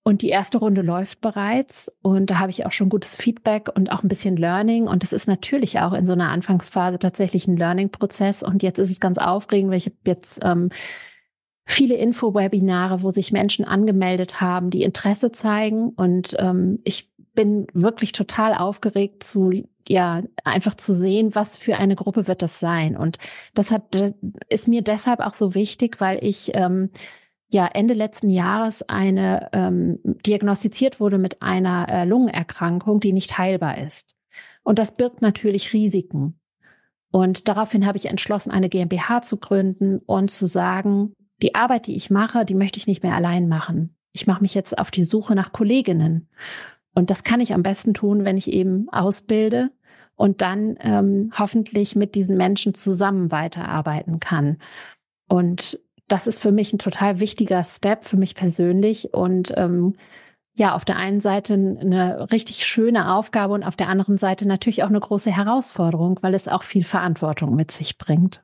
Und 0.03 0.23
die 0.23 0.29
erste 0.29 0.57
Runde 0.57 0.81
läuft 0.81 1.21
bereits 1.21 1.91
und 2.01 2.31
da 2.31 2.39
habe 2.39 2.49
ich 2.49 2.65
auch 2.65 2.71
schon 2.71 2.89
gutes 2.89 3.15
Feedback 3.15 3.69
und 3.75 3.91
auch 3.91 4.01
ein 4.01 4.07
bisschen 4.07 4.35
Learning. 4.35 4.87
Und 4.87 5.03
das 5.03 5.13
ist 5.13 5.27
natürlich 5.27 5.79
auch 5.79 5.93
in 5.93 6.07
so 6.07 6.13
einer 6.13 6.29
Anfangsphase 6.29 6.97
tatsächlich 6.97 7.47
ein 7.47 7.57
Learning-Prozess. 7.57 8.41
Und 8.41 8.63
jetzt 8.63 8.79
ist 8.79 8.89
es 8.89 8.99
ganz 8.99 9.19
aufregend, 9.19 9.69
weil 9.69 9.77
ich 9.77 9.85
habe 9.85 9.97
jetzt 10.07 10.39
ähm, 10.43 10.69
viele 11.65 11.95
Info-Webinare, 11.95 13.03
wo 13.03 13.11
sich 13.11 13.31
Menschen 13.31 13.63
angemeldet 13.63 14.41
haben, 14.41 14.71
die 14.71 14.81
Interesse 14.81 15.31
zeigen. 15.33 15.89
Und 15.89 16.35
ähm, 16.39 16.79
ich 16.83 17.11
bin 17.33 17.67
wirklich 17.73 18.11
total 18.11 18.55
aufgeregt 18.55 19.23
zu 19.23 19.51
ja, 19.87 20.23
einfach 20.43 20.75
zu 20.75 20.93
sehen, 20.93 21.35
was 21.35 21.57
für 21.57 21.77
eine 21.77 21.95
Gruppe 21.95 22.27
wird 22.27 22.41
das 22.41 22.59
sein. 22.59 22.95
Und 22.95 23.17
das 23.53 23.71
hat, 23.71 23.95
ist 24.49 24.67
mir 24.67 24.81
deshalb 24.81 25.19
auch 25.19 25.33
so 25.33 25.55
wichtig, 25.55 25.99
weil 25.99 26.23
ich 26.23 26.51
ähm, 26.53 26.89
ja 27.49 27.67
Ende 27.67 27.93
letzten 27.93 28.29
Jahres 28.29 28.83
eine 28.83 29.49
ähm, 29.53 29.99
diagnostiziert 30.03 30.99
wurde 30.99 31.17
mit 31.17 31.41
einer 31.41 31.87
äh, 31.89 32.05
Lungenerkrankung, 32.05 32.99
die 32.99 33.13
nicht 33.13 33.37
heilbar 33.37 33.77
ist. 33.77 34.15
Und 34.63 34.79
das 34.79 34.95
birgt 34.95 35.21
natürlich 35.21 35.73
Risiken. 35.73 36.39
Und 37.11 37.49
daraufhin 37.49 37.85
habe 37.85 37.97
ich 37.97 38.05
entschlossen, 38.05 38.51
eine 38.51 38.69
GmbH 38.69 39.21
zu 39.21 39.37
gründen 39.37 39.99
und 39.99 40.31
zu 40.31 40.45
sagen, 40.45 41.13
die 41.41 41.55
Arbeit, 41.55 41.87
die 41.87 41.97
ich 41.97 42.09
mache, 42.09 42.45
die 42.45 42.55
möchte 42.55 42.79
ich 42.79 42.87
nicht 42.87 43.03
mehr 43.03 43.15
allein 43.15 43.49
machen. 43.49 43.95
Ich 44.13 44.27
mache 44.27 44.41
mich 44.41 44.53
jetzt 44.53 44.77
auf 44.77 44.91
die 44.91 45.03
Suche 45.03 45.35
nach 45.35 45.51
Kolleginnen. 45.51 46.29
Und 46.93 47.09
das 47.09 47.23
kann 47.23 47.39
ich 47.39 47.53
am 47.53 47.63
besten 47.63 47.93
tun, 47.93 48.25
wenn 48.25 48.37
ich 48.37 48.51
eben 48.51 48.89
ausbilde 48.89 49.71
und 50.15 50.41
dann 50.41 50.77
ähm, 50.81 51.31
hoffentlich 51.37 51.95
mit 51.95 52.15
diesen 52.15 52.37
Menschen 52.37 52.73
zusammen 52.73 53.31
weiterarbeiten 53.31 54.19
kann. 54.19 54.57
Und 55.27 55.79
das 56.07 56.27
ist 56.27 56.39
für 56.39 56.51
mich 56.51 56.73
ein 56.73 56.79
total 56.79 57.19
wichtiger 57.19 57.63
Step 57.63 58.03
für 58.03 58.17
mich 58.17 58.35
persönlich 58.35 59.13
und 59.13 59.53
ähm, 59.55 59.95
ja, 60.53 60.75
auf 60.75 60.83
der 60.83 60.97
einen 60.97 61.21
Seite 61.21 61.53
eine 61.53 62.31
richtig 62.31 62.65
schöne 62.65 63.13
Aufgabe 63.13 63.53
und 63.53 63.63
auf 63.63 63.77
der 63.77 63.87
anderen 63.87 64.17
Seite 64.17 64.45
natürlich 64.45 64.83
auch 64.83 64.89
eine 64.89 64.99
große 64.99 65.31
Herausforderung, 65.31 66.19
weil 66.21 66.35
es 66.35 66.49
auch 66.49 66.63
viel 66.63 66.83
Verantwortung 66.83 67.55
mit 67.55 67.71
sich 67.71 67.97
bringt. 67.97 68.43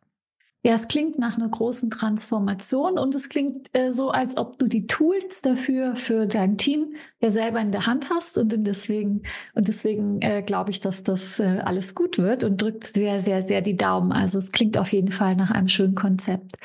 Ja, 0.67 0.73
es 0.73 0.89
klingt 0.89 1.17
nach 1.17 1.37
einer 1.37 1.47
großen 1.47 1.89
Transformation 1.89 2.99
und 2.99 3.15
es 3.15 3.29
klingt 3.29 3.69
äh, 3.71 3.93
so, 3.93 4.11
als 4.11 4.35
ob 4.35 4.59
du 4.59 4.67
die 4.67 4.85
Tools 4.85 5.41
dafür 5.41 5.95
für 5.95 6.25
dein 6.25 6.57
Team 6.57 6.93
ja 7.21 7.31
selber 7.31 7.61
in 7.61 7.71
der 7.71 7.85
Hand 7.85 8.09
hast 8.09 8.37
und 8.37 8.53
deswegen 8.67 9.21
und 9.53 9.69
deswegen 9.69 10.21
äh, 10.21 10.43
glaube 10.45 10.71
ich, 10.71 10.81
dass 10.81 11.05
das 11.05 11.39
äh, 11.39 11.61
alles 11.63 11.95
gut 11.95 12.17
wird 12.17 12.43
und 12.43 12.61
drückt 12.61 12.83
sehr, 12.83 13.21
sehr, 13.21 13.43
sehr 13.43 13.61
die 13.61 13.77
Daumen. 13.77 14.11
Also 14.11 14.39
es 14.39 14.51
klingt 14.51 14.77
auf 14.77 14.91
jeden 14.91 15.13
Fall 15.13 15.37
nach 15.37 15.51
einem 15.51 15.69
schönen 15.69 15.95
Konzept. 15.95 16.57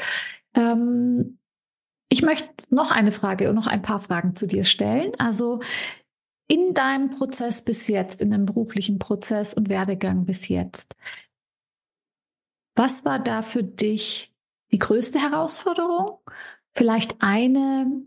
Ähm, 0.54 1.38
ich 2.08 2.22
möchte 2.22 2.48
noch 2.70 2.90
eine 2.90 3.12
Frage 3.12 3.50
und 3.50 3.54
noch 3.54 3.68
ein 3.68 3.82
paar 3.82 4.00
Fragen 4.00 4.34
zu 4.34 4.48
dir 4.48 4.64
stellen. 4.64 5.12
Also 5.18 5.60
in 6.48 6.74
deinem 6.74 7.10
Prozess 7.10 7.62
bis 7.62 7.86
jetzt, 7.86 8.20
in 8.20 8.32
dem 8.32 8.46
beruflichen 8.46 8.98
Prozess 8.98 9.54
und 9.54 9.68
Werdegang 9.68 10.24
bis 10.24 10.48
jetzt, 10.48 10.96
was 12.74 13.04
war 13.04 13.18
da 13.18 13.42
für 13.42 13.62
dich 13.62 14.34
die 14.72 14.78
größte 14.78 15.20
Herausforderung? 15.20 16.18
Vielleicht 16.74 17.16
eine, 17.20 18.02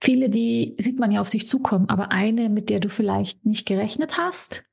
viele, 0.00 0.28
die 0.28 0.76
sieht 0.78 0.98
man 0.98 1.12
ja 1.12 1.20
auf 1.20 1.28
sich 1.28 1.46
zukommen, 1.46 1.88
aber 1.88 2.10
eine, 2.10 2.48
mit 2.48 2.70
der 2.70 2.80
du 2.80 2.88
vielleicht 2.88 3.44
nicht 3.44 3.66
gerechnet 3.66 4.18
hast? 4.18 4.64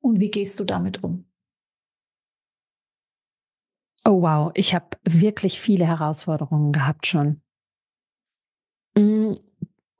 Und 0.00 0.20
wie 0.20 0.30
gehst 0.30 0.60
du 0.60 0.64
damit 0.64 1.02
um? 1.02 1.26
Oh 4.06 4.20
wow, 4.20 4.50
ich 4.54 4.74
habe 4.74 4.98
wirklich 5.02 5.60
viele 5.60 5.86
Herausforderungen 5.86 6.72
gehabt 6.72 7.06
schon. 7.06 7.40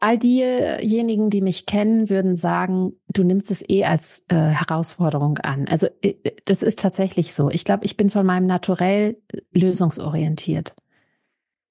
All 0.05 0.19
diejenigen, 0.19 1.31
die 1.31 1.41
mich 1.41 1.65
kennen, 1.65 2.11
würden 2.11 2.37
sagen, 2.37 2.93
du 3.09 3.25
nimmst 3.25 3.51
es 3.51 3.67
eh 3.67 3.87
als 3.87 4.23
äh, 4.29 4.35
Herausforderung 4.37 5.39
an. 5.39 5.67
Also 5.67 5.87
äh, 6.03 6.13
das 6.45 6.63
ist 6.63 6.79
tatsächlich 6.79 7.33
so. 7.33 7.49
Ich 7.49 7.65
glaube, 7.65 7.87
ich 7.87 7.97
bin 7.97 8.11
von 8.11 8.27
meinem 8.27 8.45
Naturell 8.45 9.17
lösungsorientiert. 9.53 10.75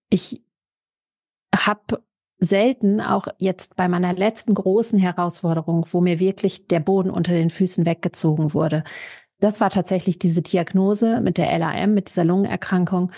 Ich 0.09 0.41
habe 1.55 2.01
selten, 2.39 3.01
auch 3.01 3.27
jetzt 3.37 3.75
bei 3.75 3.87
meiner 3.87 4.13
letzten 4.13 4.55
großen 4.55 4.97
Herausforderung, 4.97 5.85
wo 5.91 6.01
mir 6.01 6.19
wirklich 6.19 6.67
der 6.67 6.79
Boden 6.79 7.11
unter 7.11 7.33
den 7.33 7.51
Füßen 7.51 7.85
weggezogen 7.85 8.55
wurde. 8.55 8.83
Das 9.41 9.61
war 9.61 9.69
tatsächlich 9.69 10.17
diese 10.17 10.41
Diagnose 10.41 11.21
mit 11.21 11.37
der 11.37 11.55
LAM, 11.59 11.93
mit 11.93 12.09
dieser 12.09 12.23
Lungenerkrankung 12.23 13.11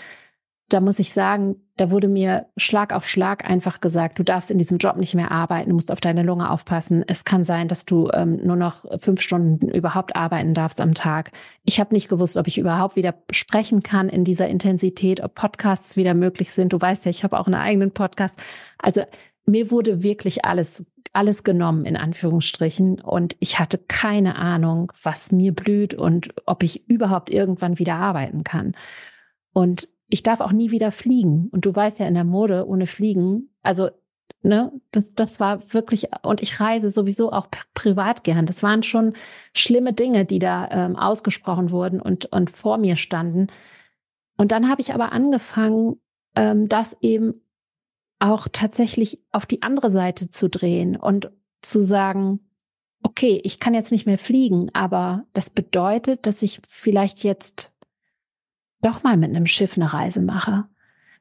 da 0.68 0.80
muss 0.80 0.98
ich 0.98 1.12
sagen, 1.12 1.56
da 1.76 1.92
wurde 1.92 2.08
mir 2.08 2.46
Schlag 2.56 2.92
auf 2.92 3.06
Schlag 3.06 3.48
einfach 3.48 3.80
gesagt, 3.80 4.18
du 4.18 4.24
darfst 4.24 4.50
in 4.50 4.58
diesem 4.58 4.78
Job 4.78 4.96
nicht 4.96 5.14
mehr 5.14 5.30
arbeiten, 5.30 5.68
du 5.68 5.74
musst 5.74 5.92
auf 5.92 6.00
deine 6.00 6.24
Lunge 6.24 6.50
aufpassen. 6.50 7.04
Es 7.06 7.24
kann 7.24 7.44
sein, 7.44 7.68
dass 7.68 7.84
du 7.84 8.10
ähm, 8.12 8.40
nur 8.44 8.56
noch 8.56 8.84
fünf 8.98 9.20
Stunden 9.20 9.68
überhaupt 9.68 10.16
arbeiten 10.16 10.54
darfst 10.54 10.80
am 10.80 10.94
Tag. 10.94 11.30
Ich 11.64 11.78
habe 11.78 11.94
nicht 11.94 12.08
gewusst, 12.08 12.36
ob 12.36 12.48
ich 12.48 12.58
überhaupt 12.58 12.96
wieder 12.96 13.14
sprechen 13.30 13.84
kann 13.84 14.08
in 14.08 14.24
dieser 14.24 14.48
Intensität, 14.48 15.22
ob 15.22 15.36
Podcasts 15.36 15.96
wieder 15.96 16.14
möglich 16.14 16.50
sind. 16.50 16.72
Du 16.72 16.80
weißt 16.80 17.04
ja, 17.04 17.10
ich 17.10 17.22
habe 17.22 17.38
auch 17.38 17.46
einen 17.46 17.54
eigenen 17.54 17.92
Podcast. 17.92 18.36
Also 18.78 19.02
mir 19.44 19.70
wurde 19.70 20.02
wirklich 20.02 20.44
alles 20.44 20.84
alles 21.12 21.44
genommen 21.44 21.86
in 21.86 21.96
Anführungsstrichen 21.96 23.00
und 23.00 23.36
ich 23.40 23.58
hatte 23.58 23.78
keine 23.78 24.36
Ahnung, 24.36 24.92
was 25.02 25.32
mir 25.32 25.54
blüht 25.54 25.94
und 25.94 26.34
ob 26.44 26.62
ich 26.62 26.90
überhaupt 26.90 27.30
irgendwann 27.30 27.78
wieder 27.78 27.94
arbeiten 27.94 28.44
kann. 28.44 28.74
Und 29.54 29.88
ich 30.08 30.22
darf 30.22 30.40
auch 30.40 30.52
nie 30.52 30.70
wieder 30.70 30.92
fliegen. 30.92 31.48
Und 31.50 31.64
du 31.64 31.74
weißt 31.74 31.98
ja 31.98 32.06
in 32.06 32.14
der 32.14 32.24
Mode 32.24 32.66
ohne 32.66 32.86
Fliegen, 32.86 33.50
also 33.62 33.90
ne, 34.42 34.72
das, 34.92 35.14
das 35.14 35.40
war 35.40 35.72
wirklich, 35.72 36.08
und 36.22 36.42
ich 36.42 36.60
reise 36.60 36.88
sowieso 36.88 37.32
auch 37.32 37.48
privat 37.74 38.24
gern. 38.24 38.46
Das 38.46 38.62
waren 38.62 38.82
schon 38.82 39.14
schlimme 39.54 39.92
Dinge, 39.92 40.24
die 40.24 40.38
da 40.38 40.68
ähm, 40.70 40.96
ausgesprochen 40.96 41.70
wurden 41.70 42.00
und, 42.00 42.26
und 42.26 42.50
vor 42.50 42.78
mir 42.78 42.96
standen. 42.96 43.48
Und 44.36 44.52
dann 44.52 44.68
habe 44.68 44.80
ich 44.80 44.94
aber 44.94 45.12
angefangen, 45.12 45.96
ähm, 46.36 46.68
das 46.68 46.96
eben 47.00 47.42
auch 48.18 48.48
tatsächlich 48.50 49.20
auf 49.32 49.46
die 49.46 49.62
andere 49.62 49.92
Seite 49.92 50.30
zu 50.30 50.48
drehen 50.48 50.96
und 50.96 51.30
zu 51.60 51.82
sagen, 51.82 52.40
okay, 53.02 53.40
ich 53.44 53.60
kann 53.60 53.74
jetzt 53.74 53.92
nicht 53.92 54.06
mehr 54.06 54.18
fliegen, 54.18 54.70
aber 54.72 55.24
das 55.32 55.50
bedeutet, 55.50 56.26
dass 56.26 56.42
ich 56.42 56.60
vielleicht 56.68 57.24
jetzt 57.24 57.72
doch 58.82 59.02
mal 59.02 59.16
mit 59.16 59.30
einem 59.30 59.46
Schiff 59.46 59.76
eine 59.76 59.92
Reise 59.92 60.22
mache. 60.22 60.64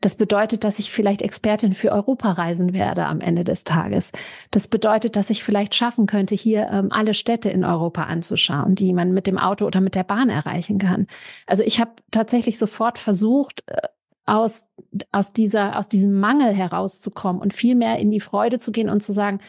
Das 0.02 0.16
bedeutet, 0.16 0.64
dass 0.64 0.78
ich 0.78 0.92
vielleicht 0.92 1.22
Expertin 1.22 1.74
für 1.74 1.92
Europa 1.92 2.34
reisen 2.34 2.74
werde 2.74 3.06
am 3.06 3.22
Ende 3.22 3.44
des 3.44 3.64
Tages. 3.64 4.12
Das 4.52 4.68
bedeutet, 4.68 5.16
dass 5.16 5.30
ich 5.30 5.44
vielleicht 5.44 5.74
schaffen 5.74 6.06
könnte, 6.06 6.36
hier 6.36 6.68
ähm, 6.70 6.92
alle 6.92 7.14
Städte 7.14 7.50
in 7.50 7.64
Europa 7.64 8.04
anzuschauen, 8.04 8.76
die 8.76 8.94
man 8.94 9.14
mit 9.14 9.26
dem 9.26 9.38
Auto 9.38 9.66
oder 9.66 9.82
mit 9.82 9.96
der 9.96 10.04
Bahn 10.04 10.30
erreichen 10.30 10.78
kann. 10.78 11.08
Also 11.48 11.64
ich 11.64 11.80
habe 11.80 11.92
tatsächlich 12.12 12.60
sofort 12.60 13.00
versucht, 13.00 13.64
äh, 13.68 13.78
aus, 14.26 14.68
aus, 15.12 15.34
dieser, 15.34 15.78
aus 15.78 15.88
diesem 15.88 16.20
Mangel 16.20 16.54
herauszukommen 16.54 17.42
und 17.42 17.54
viel 17.54 17.76
mehr 17.76 17.98
in 18.00 18.12
die 18.12 18.20
Freude 18.20 18.58
zu 18.58 18.72
gehen 18.72 18.90
und 18.90 19.02
zu 19.02 19.14
sagen, 19.14 19.40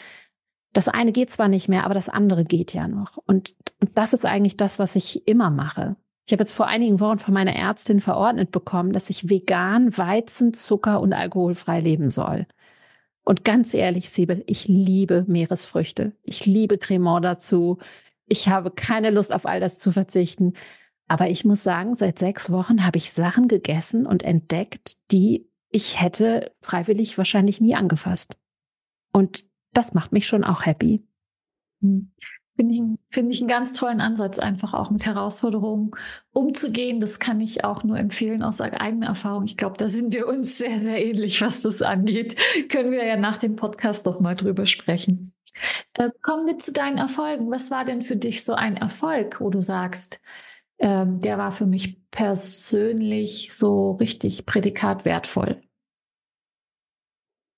das 0.72 0.88
eine 0.88 1.12
geht 1.12 1.30
zwar 1.30 1.48
nicht 1.48 1.68
mehr, 1.68 1.84
aber 1.84 1.94
das 1.94 2.08
andere 2.08 2.44
geht 2.44 2.74
ja 2.74 2.86
noch. 2.86 3.16
Und, 3.26 3.54
und 3.80 3.90
das 3.94 4.12
ist 4.12 4.26
eigentlich 4.26 4.56
das, 4.56 4.78
was 4.78 4.94
ich 4.94 5.26
immer 5.26 5.50
mache. 5.50 5.96
Ich 6.26 6.32
habe 6.32 6.42
jetzt 6.42 6.52
vor 6.52 6.66
einigen 6.66 6.98
Wochen 6.98 7.18
von 7.18 7.32
meiner 7.32 7.54
Ärztin 7.54 8.00
verordnet 8.00 8.50
bekommen, 8.50 8.92
dass 8.92 9.10
ich 9.10 9.28
vegan, 9.30 9.96
Weizen, 9.96 10.52
Zucker 10.54 11.00
und 11.00 11.12
alkoholfrei 11.12 11.80
leben 11.80 12.10
soll. 12.10 12.46
Und 13.24 13.44
ganz 13.44 13.74
ehrlich, 13.74 14.10
Siebel, 14.10 14.42
ich 14.46 14.66
liebe 14.66 15.24
Meeresfrüchte. 15.28 16.12
Ich 16.22 16.44
liebe 16.44 16.78
Cremant 16.78 17.24
dazu. 17.24 17.78
Ich 18.26 18.48
habe 18.48 18.72
keine 18.72 19.10
Lust 19.10 19.32
auf 19.32 19.46
all 19.46 19.60
das 19.60 19.78
zu 19.78 19.92
verzichten. 19.92 20.54
Aber 21.06 21.28
ich 21.28 21.44
muss 21.44 21.62
sagen, 21.62 21.94
seit 21.94 22.18
sechs 22.18 22.50
Wochen 22.50 22.84
habe 22.84 22.98
ich 22.98 23.12
Sachen 23.12 23.46
gegessen 23.46 24.04
und 24.04 24.24
entdeckt, 24.24 24.96
die 25.12 25.48
ich 25.70 26.00
hätte 26.00 26.52
freiwillig 26.60 27.18
wahrscheinlich 27.18 27.60
nie 27.60 27.74
angefasst. 27.74 28.36
Und 29.12 29.44
das 29.72 29.94
macht 29.94 30.12
mich 30.12 30.26
schon 30.26 30.42
auch 30.42 30.66
happy. 30.66 31.04
Hm. 31.82 32.12
Finde 32.56 32.74
ich, 32.74 32.80
finde 33.10 33.32
ich 33.32 33.40
einen 33.40 33.48
ganz 33.48 33.74
tollen 33.74 34.00
Ansatz, 34.00 34.38
einfach 34.38 34.72
auch 34.72 34.90
mit 34.90 35.04
Herausforderungen 35.04 35.90
umzugehen. 36.32 37.00
Das 37.00 37.18
kann 37.18 37.40
ich 37.40 37.64
auch 37.64 37.84
nur 37.84 37.98
empfehlen 37.98 38.42
aus 38.42 38.62
eigener 38.62 39.08
Erfahrung. 39.08 39.44
Ich 39.44 39.58
glaube, 39.58 39.76
da 39.76 39.90
sind 39.90 40.14
wir 40.14 40.26
uns 40.26 40.56
sehr, 40.56 40.78
sehr 40.78 41.04
ähnlich, 41.04 41.42
was 41.42 41.60
das 41.60 41.82
angeht. 41.82 42.36
Können 42.70 42.92
wir 42.92 43.04
ja 43.04 43.16
nach 43.16 43.36
dem 43.36 43.56
Podcast 43.56 44.06
doch 44.06 44.20
mal 44.20 44.34
drüber 44.34 44.64
sprechen. 44.64 45.34
Äh, 45.94 46.10
kommen 46.22 46.46
wir 46.46 46.56
zu 46.56 46.72
deinen 46.72 46.96
Erfolgen. 46.98 47.50
Was 47.50 47.70
war 47.70 47.84
denn 47.84 48.00
für 48.00 48.16
dich 48.16 48.42
so 48.42 48.54
ein 48.54 48.76
Erfolg, 48.76 49.40
wo 49.40 49.50
du 49.50 49.60
sagst, 49.60 50.20
ähm, 50.78 51.20
der 51.20 51.36
war 51.36 51.52
für 51.52 51.66
mich 51.66 52.00
persönlich 52.10 53.54
so 53.54 53.92
richtig 53.92 54.46
Prädikat 54.46 55.04
wertvoll? 55.04 55.60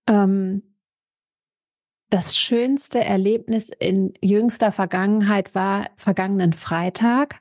Ähm, 0.09 0.63
das 2.11 2.39
schönste 2.39 3.05
Erlebnis 3.05 3.69
in 3.69 4.15
jüngster 4.23 4.73
Vergangenheit 4.73 5.55
war 5.55 5.91
vergangenen 5.97 6.53
Freitag, 6.53 7.41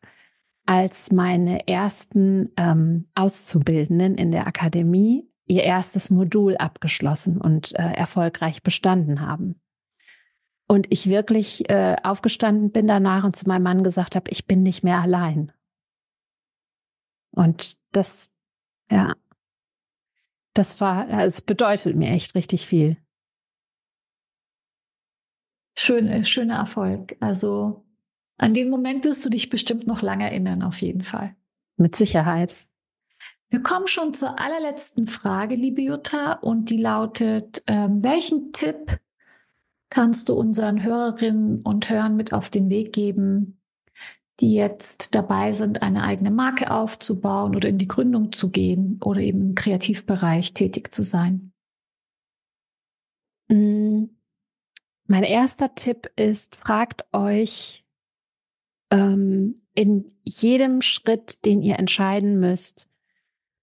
als 0.65 1.11
meine 1.11 1.67
ersten 1.67 2.51
ähm, 2.57 3.07
Auszubildenden 3.15 4.15
in 4.15 4.31
der 4.31 4.47
Akademie 4.47 5.29
ihr 5.45 5.63
erstes 5.63 6.09
Modul 6.09 6.57
abgeschlossen 6.57 7.39
und 7.39 7.73
äh, 7.79 7.93
erfolgreich 7.93 8.63
bestanden 8.63 9.21
haben. 9.21 9.61
Und 10.67 10.87
ich 10.89 11.09
wirklich 11.09 11.69
äh, 11.69 11.95
aufgestanden 12.03 12.71
bin 12.71 12.87
danach 12.87 13.23
und 13.23 13.37
zu 13.37 13.47
meinem 13.47 13.63
Mann 13.63 13.83
gesagt 13.85 14.17
habe, 14.17 14.29
ich 14.29 14.45
bin 14.45 14.63
nicht 14.63 14.83
mehr 14.83 14.99
allein. 14.99 15.53
Und 17.31 17.77
das, 17.93 18.33
ja, 18.91 19.13
das 20.53 20.81
war, 20.81 21.07
es 21.23 21.41
bedeutet 21.41 21.95
mir 21.95 22.09
echt 22.09 22.35
richtig 22.35 22.67
viel 22.67 22.97
schön, 25.77 26.23
schöner 26.25 26.55
Erfolg. 26.55 27.15
Also 27.19 27.85
an 28.37 28.53
den 28.53 28.69
Moment 28.69 29.05
wirst 29.05 29.25
du 29.25 29.29
dich 29.29 29.49
bestimmt 29.49 29.87
noch 29.87 30.01
lange 30.01 30.25
erinnern, 30.25 30.61
auf 30.63 30.81
jeden 30.81 31.03
Fall. 31.03 31.35
Mit 31.77 31.95
Sicherheit. 31.95 32.55
Wir 33.49 33.61
kommen 33.61 33.87
schon 33.87 34.13
zur 34.13 34.39
allerletzten 34.39 35.07
Frage, 35.07 35.55
liebe 35.55 35.81
Jutta, 35.81 36.33
und 36.33 36.69
die 36.69 36.77
lautet, 36.77 37.63
ähm, 37.67 38.03
welchen 38.03 38.51
Tipp 38.51 38.99
kannst 39.89 40.27
du 40.27 40.33
unseren 40.33 40.83
Hörerinnen 40.83 41.61
und 41.61 41.89
Hörern 41.89 42.17
mit 42.17 42.33
auf 42.33 42.49
den 42.49 42.69
Weg 42.69 42.91
geben, 42.91 43.61
die 44.41 44.53
jetzt 44.53 45.15
dabei 45.15 45.53
sind, 45.53 45.81
eine 45.81 46.03
eigene 46.03 46.29
Marke 46.29 46.71
aufzubauen 46.71 47.55
oder 47.55 47.69
in 47.69 47.77
die 47.77 47.87
Gründung 47.87 48.33
zu 48.33 48.49
gehen 48.49 48.99
oder 49.03 49.21
eben 49.21 49.41
im 49.41 49.55
Kreativbereich 49.55 50.53
tätig 50.53 50.93
zu 50.93 51.03
sein? 51.03 51.53
Mm. 53.47 54.16
Mein 55.07 55.23
erster 55.23 55.73
Tipp 55.73 56.11
ist, 56.17 56.57
fragt 56.57 57.05
euch 57.13 57.85
ähm, 58.91 59.55
in 59.73 60.11
jedem 60.23 60.81
Schritt, 60.81 61.45
den 61.45 61.61
ihr 61.61 61.79
entscheiden 61.79 62.39
müsst, 62.39 62.89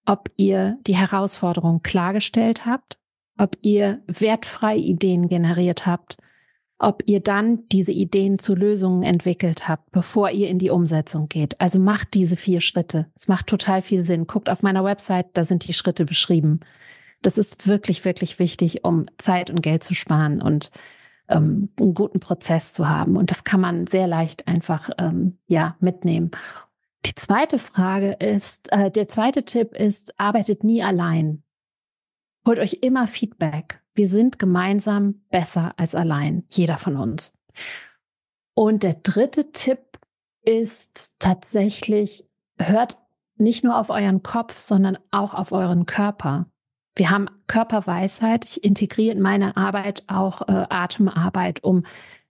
ob 0.07 0.31
ihr 0.37 0.79
die 0.87 0.97
Herausforderung 0.97 1.83
klargestellt 1.83 2.65
habt, 2.65 2.99
ob 3.39 3.57
ihr 3.63 4.03
wertfrei 4.07 4.77
Ideen 4.77 5.29
generiert 5.29 5.87
habt, 5.87 6.17
ob 6.79 7.03
ihr 7.07 7.21
dann 7.21 7.69
diese 7.69 7.93
Ideen 7.93 8.39
zu 8.39 8.55
Lösungen 8.55 9.03
entwickelt 9.03 9.69
habt, 9.69 9.91
bevor 9.93 10.31
ihr 10.31 10.49
in 10.49 10.59
die 10.59 10.71
Umsetzung 10.71 11.29
geht. 11.29 11.61
Also 11.61 11.79
macht 11.79 12.15
diese 12.15 12.37
vier 12.37 12.61
Schritte. 12.61 13.07
Es 13.15 13.29
macht 13.29 13.47
total 13.47 13.83
viel 13.83 14.03
Sinn. 14.03 14.27
Guckt 14.27 14.49
auf 14.49 14.63
meiner 14.63 14.85
Website, 14.85 15.27
da 15.35 15.45
sind 15.45 15.67
die 15.67 15.75
Schritte 15.75 16.05
beschrieben. 16.05 16.61
Das 17.23 17.39
ist 17.39 17.67
wirklich, 17.67 18.05
wirklich 18.05 18.39
wichtig, 18.39 18.85
um 18.85 19.07
Zeit 19.19 19.51
und 19.51 19.63
Geld 19.63 19.83
zu 19.83 19.95
sparen 19.95 20.43
und 20.43 20.71
ähm, 21.29 21.71
einen 21.79 21.95
guten 21.95 22.21
Prozess 22.21 22.73
zu 22.73 22.89
haben. 22.89 23.17
Und 23.17 23.31
das 23.31 23.45
kann 23.45 23.61
man 23.61 23.87
sehr 23.87 24.07
leicht 24.07 24.49
einfach 24.49 24.91
ähm, 24.99 25.39
ja 25.47 25.77
mitnehmen. 25.81 26.31
Die 27.07 27.15
zweite 27.15 27.59
Frage 27.59 28.13
ist, 28.13 28.73
äh, 28.73 28.91
der 28.91 29.09
zweite 29.09 29.45
Tipp 29.45 29.75
ist, 29.75 30.19
arbeitet 30.19 30.65
nie 30.65 30.83
allein. 30.83 31.43
Holt 32.47 32.59
euch 32.59 32.79
immer 32.83 33.07
Feedback. 33.07 33.83
Wir 33.95 34.09
sind 34.09 34.39
gemeinsam 34.39 35.23
besser 35.31 35.73
als 35.77 35.95
allein, 35.95 36.45
jeder 36.51 36.79
von 36.79 36.97
uns. 36.97 37.39
Und 38.55 38.83
der 38.83 38.95
dritte 38.95 39.53
Tipp 39.53 39.99
ist 40.43 41.17
tatsächlich, 41.19 42.25
hört 42.59 42.99
nicht 43.37 43.65
nur 43.65 43.79
auf 43.79 43.91
euren 43.91 44.23
Kopf, 44.23 44.59
sondern 44.59 44.99
auch 45.11 45.35
auf 45.35 45.53
euren 45.53 45.87
Körper. 45.87 46.47
Wir 46.97 47.11
haben 47.11 47.29
Körperweisheit. 47.47 48.45
Ich 48.45 48.65
integriere 48.65 49.15
in 49.15 49.21
meine 49.21 49.57
Arbeit 49.57 50.05
auch 50.07 50.43
äh, 50.43 50.67
Atemarbeit, 50.69 51.63
um, 51.65 51.85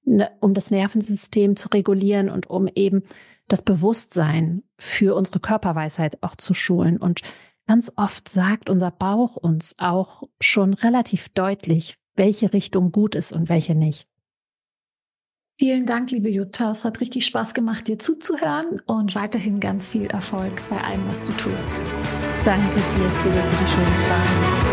ne, 0.05 0.31
um 0.41 0.55
das 0.55 0.71
Nervensystem 0.71 1.57
zu 1.57 1.69
regulieren 1.69 2.31
und 2.31 2.49
um 2.49 2.69
eben 2.75 3.03
das 3.49 3.63
Bewusstsein 3.63 4.63
für 4.79 5.15
unsere 5.15 5.41
Körperweisheit 5.41 6.23
auch 6.23 6.37
zu 6.37 6.55
schulen. 6.55 6.97
Und 6.97 7.21
ganz 7.67 7.93
oft 7.97 8.29
sagt 8.29 8.71
unser 8.71 8.91
Bauch 8.91 9.37
uns 9.37 9.77
auch 9.79 10.23
schon 10.41 10.73
relativ 10.73 11.29
deutlich, 11.29 11.99
welche 12.15 12.53
Richtung 12.53 12.91
gut 12.91 13.15
ist 13.15 13.33
und 13.33 13.49
welche 13.49 13.75
nicht. 13.75 14.09
Vielen 15.57 15.87
Dank, 15.87 16.11
liebe 16.11 16.29
Jutta. 16.29 16.73
Es 16.73 16.85
hat 16.85 17.01
richtig 17.01 17.27
Spaß 17.27 17.55
gemacht, 17.55 17.87
dir 17.87 17.99
zuzuhören 17.99 18.81
und 18.87 19.15
weiterhin 19.15 19.61
ganz 19.61 19.89
viel 19.89 20.07
Erfolg 20.07 20.61
bei 20.69 20.83
allem, 20.83 21.07
was 21.07 21.27
du 21.27 21.33
tust. 21.35 21.73
Danke 22.45 22.75
dir, 22.75 23.09
Silke, 23.23 23.39
für 23.39 23.65
die 23.65 23.71
schönen 23.71 24.05
Fragen. 24.07 24.64